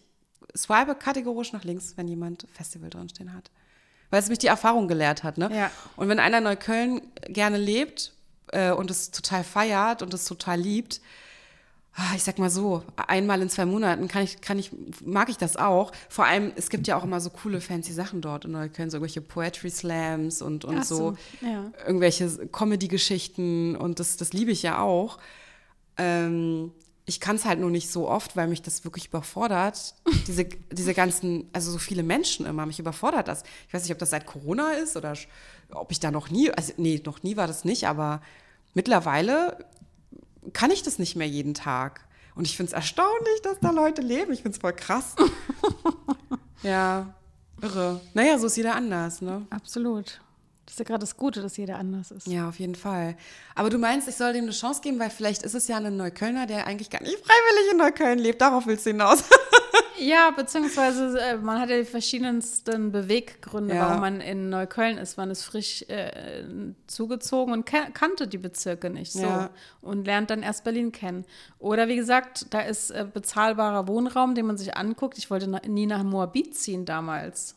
[0.57, 3.51] swipe kategorisch nach links, wenn jemand Festival drinstehen hat.
[4.11, 5.51] Weil es mich die Erfahrung gelehrt hat, ne?
[5.55, 5.71] Ja.
[5.97, 8.13] Und wenn einer in Neukölln gerne lebt
[8.53, 11.01] äh, und es total feiert und es total liebt,
[11.95, 14.71] ah, ich sag mal so, einmal in zwei Monaten kann ich, kann ich,
[15.05, 15.93] mag ich das auch.
[16.09, 18.97] Vor allem, es gibt ja auch immer so coole, fancy Sachen dort in Neukölln, so
[18.97, 21.71] irgendwelche Poetry Slams und, und Ach so, so, ja.
[21.87, 25.19] irgendwelche Comedy-Geschichten und das, das liebe ich ja auch.
[25.97, 26.73] Ähm,
[27.11, 29.97] ich kann es halt nur nicht so oft, weil mich das wirklich überfordert.
[30.29, 33.43] Diese, diese ganzen, also so viele Menschen immer, mich überfordert das.
[33.67, 35.17] Ich weiß nicht, ob das seit Corona ist oder
[35.73, 38.23] ob ich da noch nie, also nee, noch nie war das nicht, aber
[38.75, 39.59] mittlerweile
[40.53, 42.07] kann ich das nicht mehr jeden Tag.
[42.37, 44.33] Und ich finde es erstaunlich, dass da Leute leben.
[44.33, 45.17] Ich finde es voll krass.
[46.63, 47.13] ja,
[47.61, 48.01] irre.
[48.15, 49.49] Naja, so ist jeder anders, ne?
[49.51, 50.21] Absolut.
[50.71, 52.29] Das ist ja gerade das Gute, dass jeder anders ist.
[52.29, 53.17] Ja, auf jeden Fall.
[53.57, 55.97] Aber du meinst, ich soll dem eine Chance geben, weil vielleicht ist es ja ein
[55.97, 58.41] Neuköllner, der eigentlich gar nicht freiwillig in Neukölln lebt.
[58.41, 59.25] Darauf willst du hinaus.
[60.03, 63.83] Ja, beziehungsweise äh, man hat ja die verschiedensten Beweggründe, Ja.
[63.89, 65.19] warum man in Neukölln ist.
[65.19, 66.43] Man ist frisch äh,
[66.87, 69.51] zugezogen und kannte die Bezirke nicht so Ja.
[69.83, 71.27] und lernt dann erst Berlin kennen.
[71.59, 75.19] Oder wie gesagt, da ist äh, bezahlbarer Wohnraum, den man sich anguckt.
[75.19, 77.57] Ich wollte na- nie nach Moabit ziehen damals.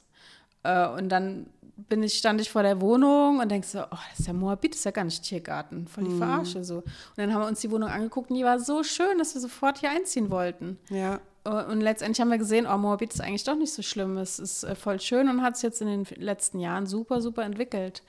[0.63, 4.19] Äh, und dann bin ich, stand ich vor der Wohnung und denkst so, oh, das
[4.19, 5.87] ist ja Moabit, das ist ja gar nicht Tiergarten.
[5.87, 6.77] Voll die Verarsche so.
[6.77, 6.85] Und
[7.17, 9.79] dann haben wir uns die Wohnung angeguckt und die war so schön, dass wir sofort
[9.79, 10.77] hier einziehen wollten.
[10.89, 11.19] ja.
[11.45, 14.17] Und letztendlich haben wir gesehen, oh, Moabit ist eigentlich doch nicht so schlimm.
[14.17, 17.43] Es ist äh, voll schön und hat sich jetzt in den letzten Jahren super, super
[17.43, 18.01] entwickelt.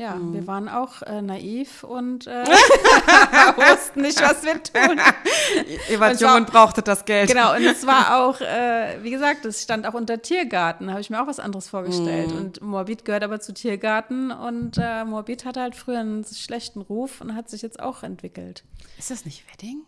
[0.00, 2.44] Ja, wir waren auch äh, naiv und äh,
[3.56, 4.96] wussten nicht, was wir tun.
[5.90, 7.28] Ihr wart Und jung und brauchtet das Geld.
[7.28, 10.86] Genau, und es war auch, äh, wie gesagt, es stand auch unter Tiergarten.
[10.86, 12.30] Da habe ich mir auch was anderes vorgestellt.
[12.30, 17.20] Und Moabit gehört aber zu Tiergarten und äh, Moabit hatte halt früher einen schlechten Ruf
[17.20, 18.62] und hat sich jetzt auch entwickelt.
[18.98, 19.82] Ist das nicht Wedding?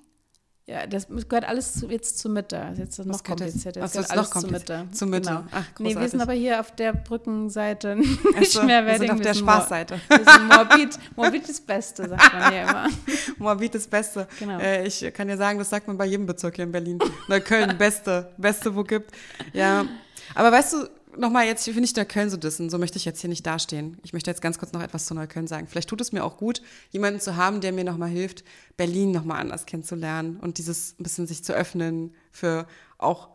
[0.70, 2.54] Ja, das gehört alles zu, jetzt zur Mitte.
[2.56, 3.24] Das ist jetzt noch das?
[3.24, 3.80] komplizierter.
[3.80, 4.86] Das so, gehört alles noch zur Mitte.
[4.92, 5.28] zur Mitte.
[5.28, 5.44] Genau.
[5.50, 7.96] Ach, nee, wir sind aber hier auf der Brückenseite
[8.38, 9.10] nicht so, mehr wir sind Wedding.
[9.16, 10.00] auf der Spaßseite.
[10.08, 10.98] Wir sind Morbid.
[11.16, 12.88] Morbid ist das Beste, sagt man hier immer.
[13.38, 14.28] Moabit ist Beste.
[14.38, 14.60] Genau.
[14.60, 17.00] Äh, ich kann dir sagen, das sagt man bei jedem Bezirk hier in Berlin.
[17.26, 18.30] Neukölln, Beste.
[18.36, 19.10] Beste, wo gibt.
[19.52, 19.84] Ja.
[20.36, 23.20] Aber weißt du, nochmal jetzt, ich will nicht Neukölln so dissen, so möchte ich jetzt
[23.20, 23.98] hier nicht dastehen.
[24.02, 25.66] Ich möchte jetzt ganz kurz noch etwas zu Neukölln sagen.
[25.68, 28.44] Vielleicht tut es mir auch gut, jemanden zu haben, der mir nochmal hilft,
[28.76, 32.66] Berlin nochmal anders kennenzulernen und dieses ein bisschen sich zu öffnen für
[32.98, 33.28] auch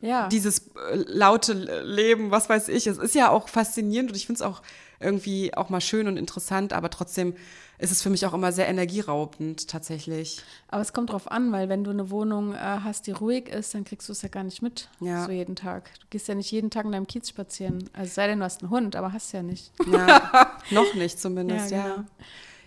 [0.00, 0.28] Ja.
[0.28, 2.86] dieses äh, laute Leben, was weiß ich.
[2.86, 4.62] Es ist ja auch faszinierend und ich finde es auch
[5.04, 7.34] irgendwie auch mal schön und interessant, aber trotzdem
[7.78, 10.42] ist es für mich auch immer sehr energieraubend tatsächlich.
[10.68, 13.74] Aber es kommt drauf an, weil wenn du eine Wohnung äh, hast, die ruhig ist,
[13.74, 14.88] dann kriegst du es ja gar nicht mit.
[15.00, 15.24] Ja.
[15.26, 15.90] So jeden Tag.
[16.00, 17.90] Du gehst ja nicht jeden Tag in deinem Kiez spazieren.
[17.92, 19.72] Also sei denn, du hast einen Hund, aber hast ja nicht.
[19.90, 21.94] Ja, noch nicht zumindest, Ja, ja.
[21.94, 22.08] genau.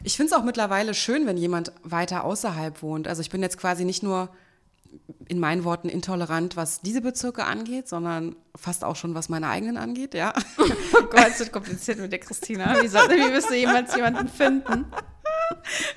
[0.03, 3.07] Ich finde es auch mittlerweile schön, wenn jemand weiter außerhalb wohnt.
[3.07, 4.29] Also ich bin jetzt quasi nicht nur
[5.27, 9.77] in meinen Worten intolerant, was diese Bezirke angeht, sondern fast auch schon, was meine eigenen
[9.77, 10.33] angeht, ja.
[10.93, 12.81] Oh Gott, es wird kompliziert mit der Christina.
[12.81, 14.85] Wie, soll, wie wirst du jemals jemanden finden?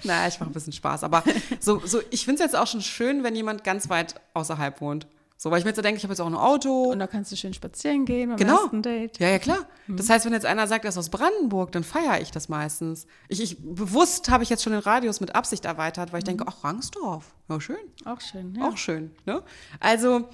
[0.05, 1.05] naja, ich mache ein bisschen Spaß.
[1.05, 1.23] Aber
[1.61, 5.07] so, so ich finde es jetzt auch schon schön, wenn jemand ganz weit außerhalb wohnt.
[5.43, 6.91] So, weil ich mir jetzt so denke, ich habe jetzt auch ein Auto.
[6.91, 8.61] Und da kannst du schön spazieren gehen beim Genau.
[8.65, 9.19] ersten Date.
[9.21, 9.61] Ja, ja, klar.
[9.89, 13.07] Das heißt, wenn jetzt einer sagt, er ist aus Brandenburg, dann feiere ich das meistens.
[13.29, 16.45] Ich, ich bewusst habe ich jetzt schon den Radius mit Absicht erweitert, weil ich denke,
[16.47, 18.69] ach, Rangsdorf, ja schön, Auch schön, ja.
[18.69, 19.13] auch schön.
[19.25, 19.43] Ne?
[19.81, 20.29] Also,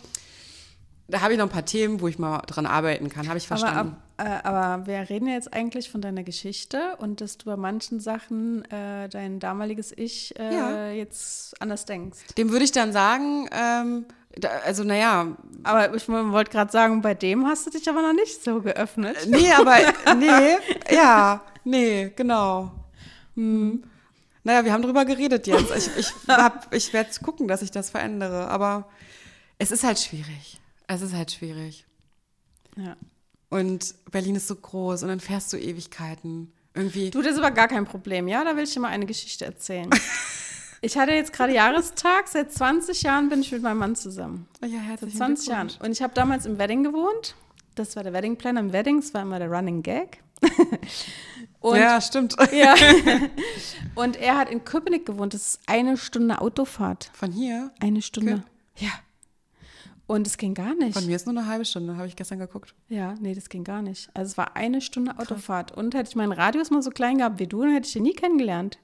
[1.07, 3.49] da habe ich noch ein paar Themen, wo ich mal dran arbeiten kann, habe ich
[3.49, 3.97] Aber, verstanden.
[4.17, 7.57] ab, äh, aber wir reden ja jetzt eigentlich von deiner Geschichte und dass du bei
[7.57, 10.89] manchen Sachen äh, dein damaliges Ich äh, Ja.
[10.91, 12.19] jetzt anders denkst.
[12.37, 14.05] Dem würde ich dann sagen, ähm,
[14.39, 18.13] da, also naja, Aber ich wollte gerade sagen, bei dem hast du dich aber noch
[18.13, 19.17] nicht so geöffnet.
[19.29, 19.77] nee, aber
[20.17, 20.57] nee,
[20.95, 22.71] ja, nee, genau.
[23.35, 23.83] Hm.
[24.45, 25.75] Naja, wir haben drüber geredet jetzt.
[25.77, 28.89] Ich, ich, hab- ich werde gucken, dass ich das verändere, aber
[29.59, 30.61] es ist halt schwierig.
[30.87, 31.85] Es ist halt schwierig.
[32.77, 32.97] Ja.
[33.49, 36.53] Und Berlin ist so groß und dann fährst du Ewigkeiten.
[36.75, 37.11] Irgendwie.
[37.11, 38.45] Du, das ist aber gar kein Problem, ja?
[38.45, 39.89] Da will ich dir mal eine Geschichte erzählen.
[40.87, 42.29] Ich hatte jetzt gerade Jahrestag.
[42.29, 44.47] Seit 20 Jahren bin ich mit meinem Mann zusammen.
[44.63, 45.71] Oh ja, Seit herzlichen 20 Jahren.
[45.81, 47.35] Und ich habe damals im Wedding gewohnt.
[47.75, 49.01] Das war der Wedding Planner im Wedding.
[49.01, 50.23] Das war immer der Running Gag.
[51.61, 52.37] Und, ja, stimmt.
[52.53, 52.75] ja.
[53.97, 55.35] Und er hat in Köpenick gewohnt.
[55.35, 57.11] Das ist eine Stunde Autofahrt.
[57.15, 57.73] Von hier?
[57.81, 58.35] Eine Stunde.
[58.35, 58.43] Kö-
[58.85, 58.91] Ja.
[60.07, 60.95] Und es ging gar nicht.
[60.95, 62.75] Von mir ist nur eine halbe Stunde, habe ich gestern geguckt.
[62.89, 64.09] Ja, nee, das ging gar nicht.
[64.15, 65.73] Also es war eine Stunde Autofahrt.
[65.73, 68.05] Und hätte ich meinen Radius mal so klein gehabt wie du, dann hätte ich ihn
[68.05, 68.79] nie kennengelernt.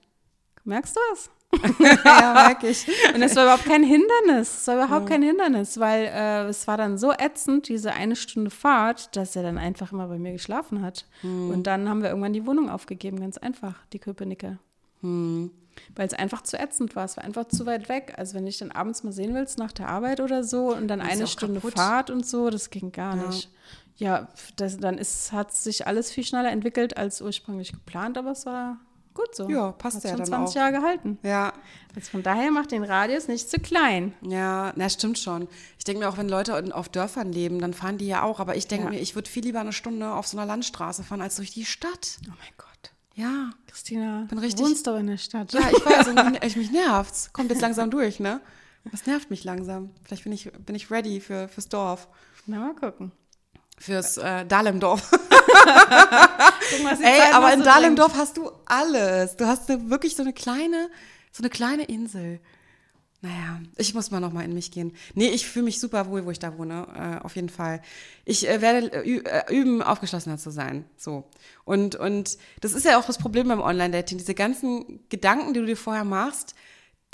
[0.64, 1.30] Merkst du es?
[2.04, 2.86] ja, merke ich.
[3.14, 4.58] Und es war überhaupt kein Hindernis.
[4.60, 8.50] Es war überhaupt kein Hindernis, weil äh, es war dann so ätzend, diese eine Stunde
[8.50, 11.06] Fahrt, dass er dann einfach immer bei mir geschlafen hat.
[11.22, 14.58] Und dann haben wir irgendwann die Wohnung aufgegeben, ganz einfach, die Köpenicker.
[15.02, 17.04] Weil es einfach zu ätzend war.
[17.04, 18.14] Es war einfach zu weit weg.
[18.16, 21.00] Also wenn ich dann abends mal sehen willst nach der Arbeit oder so und dann
[21.00, 21.74] Ist eine Stunde kaputt.
[21.74, 23.26] Fahrt und so, das ging gar Ja.
[23.26, 23.50] nicht.
[23.96, 28.46] Ja, das, dann ist, hat sich alles viel schneller entwickelt als ursprünglich geplant, aber es
[28.46, 28.78] war
[29.14, 29.48] gut so.
[29.48, 30.54] Ja, passt hat ja schon dann 20 auch.
[30.60, 31.18] Jahre gehalten.
[31.22, 31.52] Ja,
[31.94, 34.14] Also von daher macht den Radius nicht zu klein.
[34.22, 35.48] ja, na stimmt schon.
[35.78, 38.40] Ich denke mir auch, wenn Leute auf Dörfern leben, dann fahren die ja auch.
[38.40, 38.90] Aber ich denke Ja.
[38.90, 41.64] mir, ich würde viel lieber eine Stunde auf so einer Landstraße fahren, als durch die
[41.64, 42.18] Stadt.
[42.26, 42.68] Oh mein Gott.
[43.14, 43.50] Ja.
[43.66, 45.52] Christina, Bin richtig- du wohnst aber in der Stadt.
[45.52, 46.06] Ja, ich weiß,
[46.44, 47.30] ich, mich nervt's.
[47.32, 48.40] Kommt jetzt langsam durch, ne?
[48.90, 49.90] Das nervt mich langsam.
[50.02, 52.08] Vielleicht bin ich, bin ich ready für, fürs Dorf.
[52.46, 53.12] Na, mal gucken.
[53.78, 54.44] Fürs äh,
[56.98, 59.36] die Ey, Zeit aber noch in so Dahlemdorf hast du alles.
[59.36, 60.88] Du hast eine, wirklich so eine kleine,
[61.32, 62.40] so eine kleine Insel.
[63.24, 64.92] Naja, ich muss mal noch mal in mich gehen.
[65.14, 66.88] Nee, ich fühle mich super wohl, wo ich da wohne,
[67.20, 67.80] äh, auf jeden Fall.
[68.24, 70.84] Ich äh, werde äh, äh, üben, aufgeschlossener zu sein.
[70.96, 71.30] So.
[71.64, 74.18] Und, und das ist ja auch das Problem beim Online-Dating.
[74.18, 76.56] Diese ganzen Gedanken, die du dir vorher machst,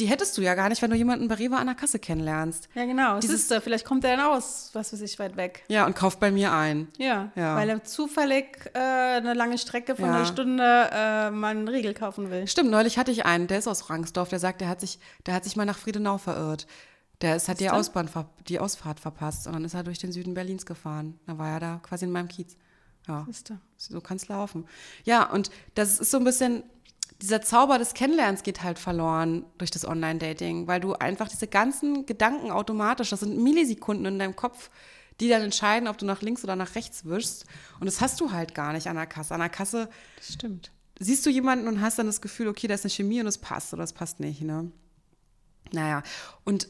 [0.00, 2.68] die hättest du ja gar nicht, wenn du jemanden bei Rewe an der Kasse kennenlernst.
[2.74, 3.18] Ja, genau.
[3.18, 5.64] Dieses- Siehst du, vielleicht kommt er dann aus, was weiß ich, weit weg.
[5.68, 6.88] Ja, und kauft bei mir ein.
[6.98, 7.56] Ja, Ja.
[7.56, 10.14] weil er zufällig äh, eine lange Strecke von Ja.
[10.16, 12.46] einer Stunde äh, mal einen Riegel kaufen will.
[12.46, 15.34] Stimmt, neulich hatte ich einen, der ist aus Rangsdorf, der sagt, der hat sich, der
[15.34, 16.66] hat sich mal nach Friedenau verirrt.
[17.20, 17.68] Der ist, hat die?
[17.68, 18.08] Ausbahn,
[18.48, 21.18] die Ausfahrt verpasst und dann ist er durch den Süden Berlins gefahren.
[21.26, 22.56] Da war er da quasi in meinem Kiez.
[23.08, 23.26] Ja,
[23.76, 24.66] so kann's laufen.
[25.04, 26.62] Ja, und das ist so ein bisschen,
[27.20, 32.06] dieser Zauber des Kennenlernens geht halt verloren durch das Online-Dating, weil du einfach diese ganzen
[32.06, 34.70] Gedanken automatisch, das sind Millisekunden in deinem Kopf,
[35.20, 37.44] die dann entscheiden, ob du nach links oder nach rechts wischst.
[37.80, 39.34] Und das hast du halt gar nicht an der Kasse.
[39.34, 40.70] An der Kasse Das stimmt.
[41.00, 43.38] siehst du jemanden und hast dann das Gefühl, okay, da ist eine Chemie und es
[43.38, 44.70] passt oder es passt nicht, ne?
[45.72, 46.02] Naja,
[46.44, 46.68] und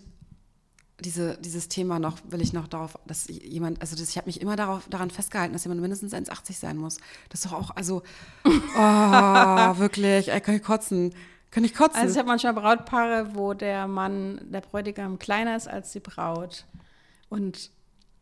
[1.00, 4.40] diese, dieses Thema noch, will ich noch darauf, dass jemand, also das, ich habe mich
[4.40, 6.96] immer darauf, daran festgehalten, dass jemand mindestens 1,80 sein muss.
[7.28, 8.02] Das ist doch auch, also,
[8.44, 11.14] oh, wirklich, ey, kann ich kotzen.
[11.50, 12.00] Kann ich kotzen.
[12.00, 16.66] Also ich habe manchmal Brautpaare, wo der Mann, der Bräutigam kleiner ist als die Braut.
[17.30, 17.70] Und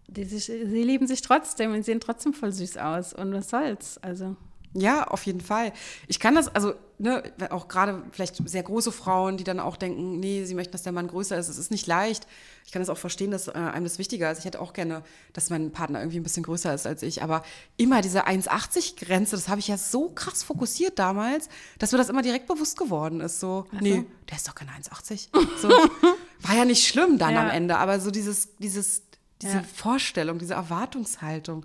[0.07, 3.13] die sich, sie lieben sich trotzdem und sehen trotzdem voll süß aus.
[3.13, 3.99] Und was soll's?
[3.99, 4.37] Also.
[4.79, 5.73] Ja, auf jeden Fall.
[6.07, 10.21] Ich kann das, also ne, auch gerade vielleicht sehr große Frauen, die dann auch denken,
[10.21, 11.49] nee, sie möchten, dass der Mann größer ist.
[11.49, 12.27] Es ist nicht leicht.
[12.67, 14.41] Ich kann das auch verstehen, dass äh, einem das wichtiger ist.
[14.41, 15.03] Ich hätte auch gerne,
[15.33, 17.23] dass mein Partner irgendwie ein bisschen größer ist als ich.
[17.23, 17.43] Aber
[17.77, 21.49] immer diese 1,80-Grenze, das habe ich ja so krass fokussiert damals,
[21.79, 23.41] dass mir das immer direkt bewusst geworden ist.
[23.41, 23.79] So, Ach so.
[23.81, 25.29] nee, der ist doch keine 1,80.
[25.61, 25.69] So,
[26.41, 27.43] war ja nicht schlimm dann Ja.
[27.45, 29.03] am Ende, aber so dieses, dieses,
[29.41, 29.63] diese Ja.
[29.75, 31.65] Vorstellung, diese Erwartungshaltung.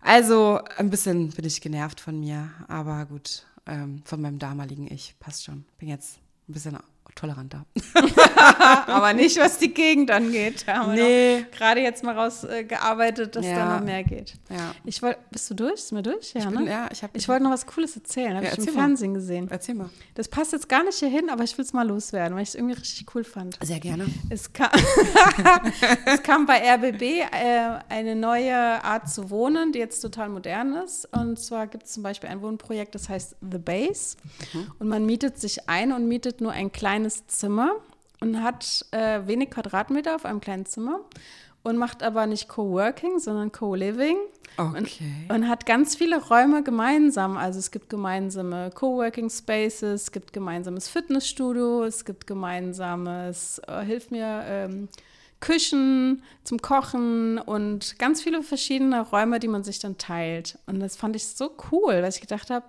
[0.00, 5.18] Also ein bisschen bin ich genervt von mir, aber gut, ähm, von meinem damaligen Ich
[5.18, 5.64] passt schon.
[5.78, 6.18] Bin jetzt
[6.48, 6.78] ein bisschen
[7.16, 7.64] toleranter.
[8.86, 10.64] Aber nicht, was die Gegend angeht.
[10.66, 11.44] Da haben Nee.
[11.56, 13.56] gerade jetzt mal rausgearbeitet, dass Ja.
[13.56, 14.34] da noch mehr geht.
[14.50, 14.72] Ja.
[14.84, 15.74] Ich wollte, bist du durch?
[15.74, 16.32] Ist mir durch?
[16.34, 16.66] Ja, Ich ne?
[16.70, 17.02] ja, ich.
[17.14, 18.72] Ich wollte noch was Cooles erzählen, habe Ja, ich im mal.
[18.72, 19.48] Fernsehen gesehen.
[19.50, 19.90] Erzähl mal.
[20.14, 22.50] Das passt jetzt gar nicht hier hin, aber ich will es mal loswerden, weil ich
[22.50, 23.58] es irgendwie richtig cool fand.
[23.62, 24.06] Sehr gerne.
[24.30, 24.70] Es kam,
[26.06, 28.54] es kam bei RBB äh, eine neue
[28.84, 31.08] Art zu wohnen, die jetzt total modern ist.
[31.12, 34.16] Und zwar gibt es zum Beispiel ein Wohnprojekt, das heißt The Base.
[34.78, 37.70] Und man mietet sich ein und mietet nur ein kleines Zimmer
[38.20, 41.00] und hat äh, wenig Quadratmeter auf einem kleinen Zimmer
[41.62, 44.16] und macht aber nicht Coworking, sondern Co-Living.
[44.56, 45.26] Okay.
[45.28, 47.36] Und, und hat ganz viele Räume gemeinsam.
[47.36, 54.10] Also es gibt gemeinsame Coworking Spaces, es gibt gemeinsames Fitnessstudio, es gibt gemeinsames, äh, hilf
[54.10, 54.88] mir, ähm,
[55.40, 60.58] Küchen zum Kochen und ganz viele verschiedene Räume, die man sich dann teilt.
[60.66, 62.66] Und das fand ich so cool, weil ich gedacht habe,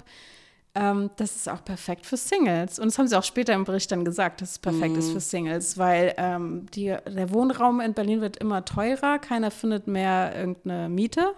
[0.77, 2.77] ähm, das ist auch perfekt für Singles.
[2.77, 5.19] Und das haben sie auch später im Bericht dann gesagt, dass es perfekt ist für
[5.19, 10.87] Singles, weil ähm, die, der Wohnraum in Berlin wird immer teurer, keiner findet mehr irgendeine
[10.89, 11.33] Miete.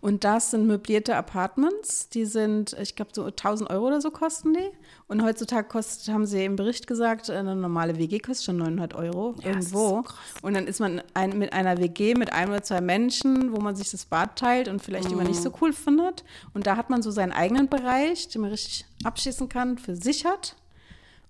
[0.00, 4.54] Und das sind möblierte Apartments, die sind, ich glaube, so 1000 Euro oder so kosten
[4.54, 4.70] die.
[5.12, 9.34] Und heutzutage kostet, haben sie im Bericht gesagt, eine normale WG kostet schon 900 Euro
[9.42, 10.02] Ja, irgendwo.
[10.40, 13.76] und dann ist man ein, mit einer WG mit einem oder zwei Menschen, wo man
[13.76, 15.54] sich das Bad teilt und vielleicht die man nicht so Mhm.
[15.60, 16.24] cool findet.
[16.54, 20.24] Und da hat man so seinen eigenen Bereich, den man richtig abschließen kann, für sich
[20.24, 20.56] hat.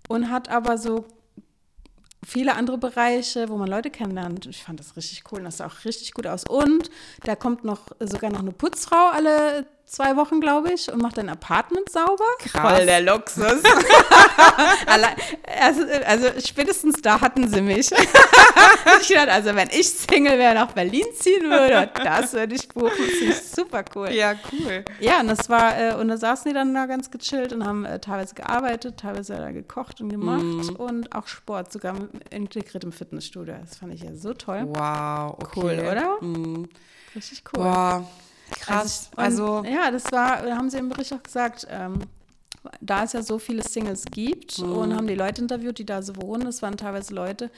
[0.07, 1.03] Und hat aber so
[2.25, 4.45] viele andere Bereiche, wo man Leute kennenlernt.
[4.45, 6.45] Ich fand das richtig cool und das sah auch richtig gut aus.
[6.47, 6.89] Und
[7.25, 11.29] da kommt noch sogar noch eine Putzfrau alle zwei Wochen, glaube ich, und macht ein
[11.29, 12.23] Apartment sauber.
[12.39, 12.71] Krass.
[12.77, 13.61] Voll der Luxus.
[15.65, 17.91] Also, also spätestens da hatten sie mich.
[19.01, 22.89] ich dachte, also wenn ich Single wäre, nach Berlin ziehen würde, das würde ich buchen.
[22.97, 24.09] Das finde ich super cool.
[24.11, 24.83] Ja, cool.
[24.99, 27.85] Ja, und das war, äh, und da saßen die dann da ganz gechillt und haben
[27.85, 30.75] äh, teilweise gearbeitet, teilweise da gekocht und gemacht Mhm.
[30.77, 33.55] und auch Sport, sogar mit- integriert im Fitnessstudio.
[33.61, 34.63] Das fand ich ja so toll.
[34.67, 35.59] Wow, okay.
[35.61, 36.17] Cool, oder?
[36.21, 36.67] Mhm.
[37.15, 37.63] Richtig cool.
[37.63, 38.07] Boah,
[38.59, 39.09] krass.
[39.15, 41.99] und, Also, ja, das war, haben sie im Bericht auch gesagt, ähm,
[42.81, 44.71] da es ja so viele Singles gibt Mhm.
[44.71, 46.43] und haben die Leute interviewt, die da so wohnen.
[46.45, 47.51] Das waren teilweise Leute,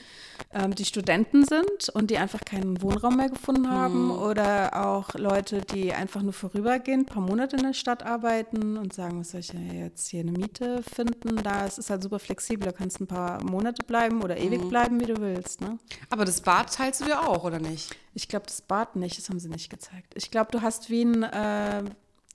[0.52, 4.10] ähm, die Studenten sind und die einfach keinen Wohnraum mehr gefunden haben Mhm.
[4.10, 8.92] oder auch Leute, die einfach nur vorübergehend ein paar Monate in der Stadt arbeiten und
[8.92, 11.36] sagen, was soll ich denn jetzt hier eine Miete finden?
[11.42, 14.62] Da es ist halt super flexibel, da kannst du ein paar Monate bleiben oder ewig
[14.64, 14.68] Mhm.
[14.68, 15.60] bleiben, wie du willst.
[15.60, 15.78] Ne?
[16.10, 17.94] aber das Bad teilst du dir auch, oder nicht?
[18.14, 20.14] Ich glaube, das Bad nicht, das haben sie nicht gezeigt.
[20.14, 21.82] Ich glaube, du hast wie ein, äh,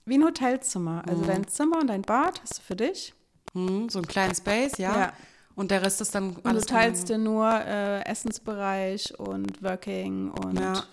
[0.04, 1.02] wie ein Hotelzimmer.
[1.04, 1.08] Mhm.
[1.08, 3.14] Also dein Zimmer und dein Bad hast du für dich.
[3.54, 4.96] Hm, so einen kleinen Space, ja.
[4.98, 5.12] Ja.
[5.54, 10.30] Und der Rest ist dann Und alles du teilst dir nur äh, Essensbereich und Working
[10.30, 10.84] und Ja.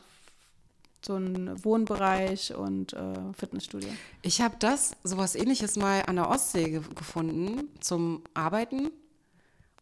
[1.05, 3.89] so einen Wohnbereich und äh, Fitnessstudio.
[4.21, 8.91] Ich habe das, sowas ähnliches mal an der Ostsee ge gefunden zum Arbeiten.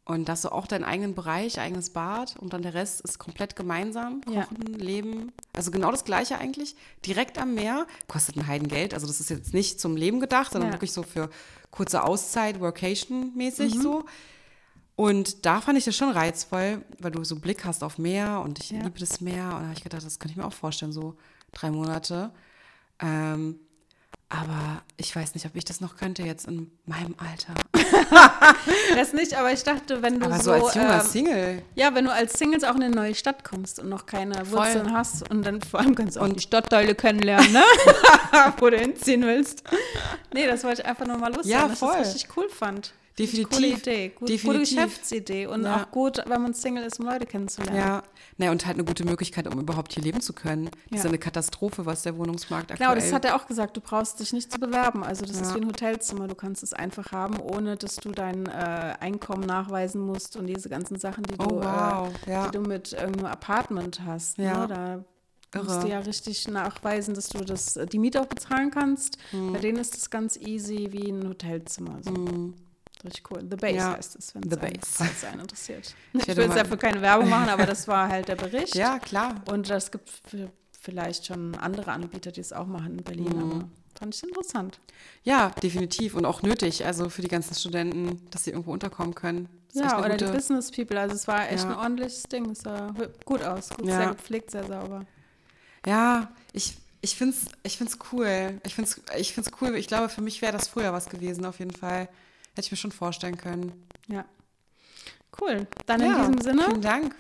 [0.08, 3.58] Und das so auch deinen eigenen Bereich, eigenes Bad und dann der Rest ist komplett
[3.58, 4.22] gemeinsam.
[4.32, 4.46] Ja.
[4.46, 5.34] Kochen, Leben.
[5.54, 6.78] Also genau das Gleiche eigentlich.
[7.06, 7.86] Direkt am Meer.
[8.08, 8.94] Kostet ein Heidengeld.
[8.94, 10.76] Also das ist jetzt nicht zum Leben gedacht, sondern Ja.
[10.76, 11.30] wirklich so für
[11.72, 13.82] kurze Auszeit, Workation-mäßig Mhm.
[13.82, 14.06] so.
[14.96, 18.60] Und da fand ich das schon reizvoll, weil du so Blick hast auf Meer und
[18.60, 18.84] ich Ja.
[18.84, 19.44] liebe das Meer.
[19.48, 21.18] Und da habe ich gedacht, das kann ich mir auch vorstellen, so
[21.52, 22.32] drei Monate.
[23.00, 23.60] Ähm,
[24.30, 27.54] aber ich weiß nicht, ob ich das noch könnte jetzt in meinem Alter.
[28.96, 31.62] Das nicht, aber ich dachte, wenn du Aber so, so als junger ähm, Single.
[31.76, 34.60] ja, wenn du als Singles auch in eine neue Stadt kommst und noch keine Voll.
[34.60, 37.64] Wurzeln hast und dann vor allem kannst du auch die Stadtteile kennenlernen, ne?
[38.60, 39.64] wo du hinziehen willst.
[40.34, 41.98] Nee, das wollte ich einfach nur mal loswerden, Ja, dass ich voll.
[41.98, 42.94] das richtig cool fand.
[43.18, 43.50] Definitiv.
[43.50, 44.76] Coole Idee, gut, gute Definitiv.
[44.76, 45.84] Geschäftsidee und Ja.
[45.84, 47.78] auch gut, wenn man Single ist, um Leute kennenzulernen.
[47.78, 48.04] Ja,
[48.38, 50.66] naja, und halt eine gute Möglichkeit, um überhaupt hier leben zu können.
[50.66, 50.98] Das ist Ja.
[50.98, 53.76] ja eine Katastrophe, was der Wohnungsmarkt aktuell Genau, das hat er auch gesagt.
[53.76, 55.04] Du brauchst dich nicht zu bewerben.
[55.04, 55.56] Also das ist Ja.
[55.56, 56.28] wie ein Hotelzimmer.
[56.28, 60.70] Du kannst es einfach haben, ohne dass du dein äh, Einkommen nachweisen musst und diese
[60.70, 62.46] ganzen Sachen, die Oh, du, wow, äh, ja.
[62.46, 64.38] die du mit irgendeinem Apartment hast.
[64.38, 64.68] Ja.
[64.68, 65.04] Ne?
[65.52, 65.82] Da musst Irre.
[65.86, 69.18] du ja richtig nachweisen, dass du das, die Miete auch bezahlen kannst.
[69.32, 69.54] Hm.
[69.54, 72.00] Bei denen ist das ganz easy wie ein Hotelzimmer.
[72.04, 72.54] So.
[73.04, 73.42] Richtig cool.
[73.50, 74.80] The Base Ja, heißt es, wenn es einen, Base.
[74.92, 75.94] falls einen interessiert.
[76.14, 78.76] Ich Ich will jetzt dafür keine Werbung machen, aber das war halt der Bericht.
[78.76, 79.36] Ja, klar.
[79.50, 80.10] Und es gibt
[80.82, 83.52] vielleicht schon andere Anbieter, die es auch machen in Berlin, Mhm.
[83.52, 83.70] aber
[84.00, 84.80] fand ich interessant.
[85.24, 89.48] Ja, definitiv und auch nötig, also für die ganzen Studenten, dass sie irgendwo unterkommen können.
[89.74, 91.00] Ja, oder die gute- Business People.
[91.00, 91.72] Also es war echt Ja.
[91.72, 92.50] ein ordentliches Ding.
[92.52, 92.94] Es sah
[93.26, 93.98] gut aus, gut, Ja.
[93.98, 95.06] sehr gepflegt, sehr sauber.
[95.86, 98.60] Ja, ich, ich finde es ich find's cool.
[98.66, 99.76] Ich finde es ich find's cool.
[99.76, 102.08] Ich glaube, für mich wäre das früher was gewesen, auf jeden Fall.
[102.58, 103.88] Hätte ich mir schon vorstellen können.
[104.08, 104.26] Ja.
[105.40, 105.68] Cool.
[105.86, 107.16] Dann ja, in diesem Sinne, Vielen Dank.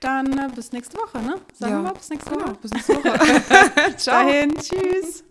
[0.00, 1.40] dann äh, bis nächste Woche, ne?
[1.56, 1.78] Sagen Ja.
[1.78, 2.54] wir mal bis nächste Genau, Woche.
[2.60, 3.90] bis nächste Woche.
[3.94, 5.22] Bis dahin, tschüss.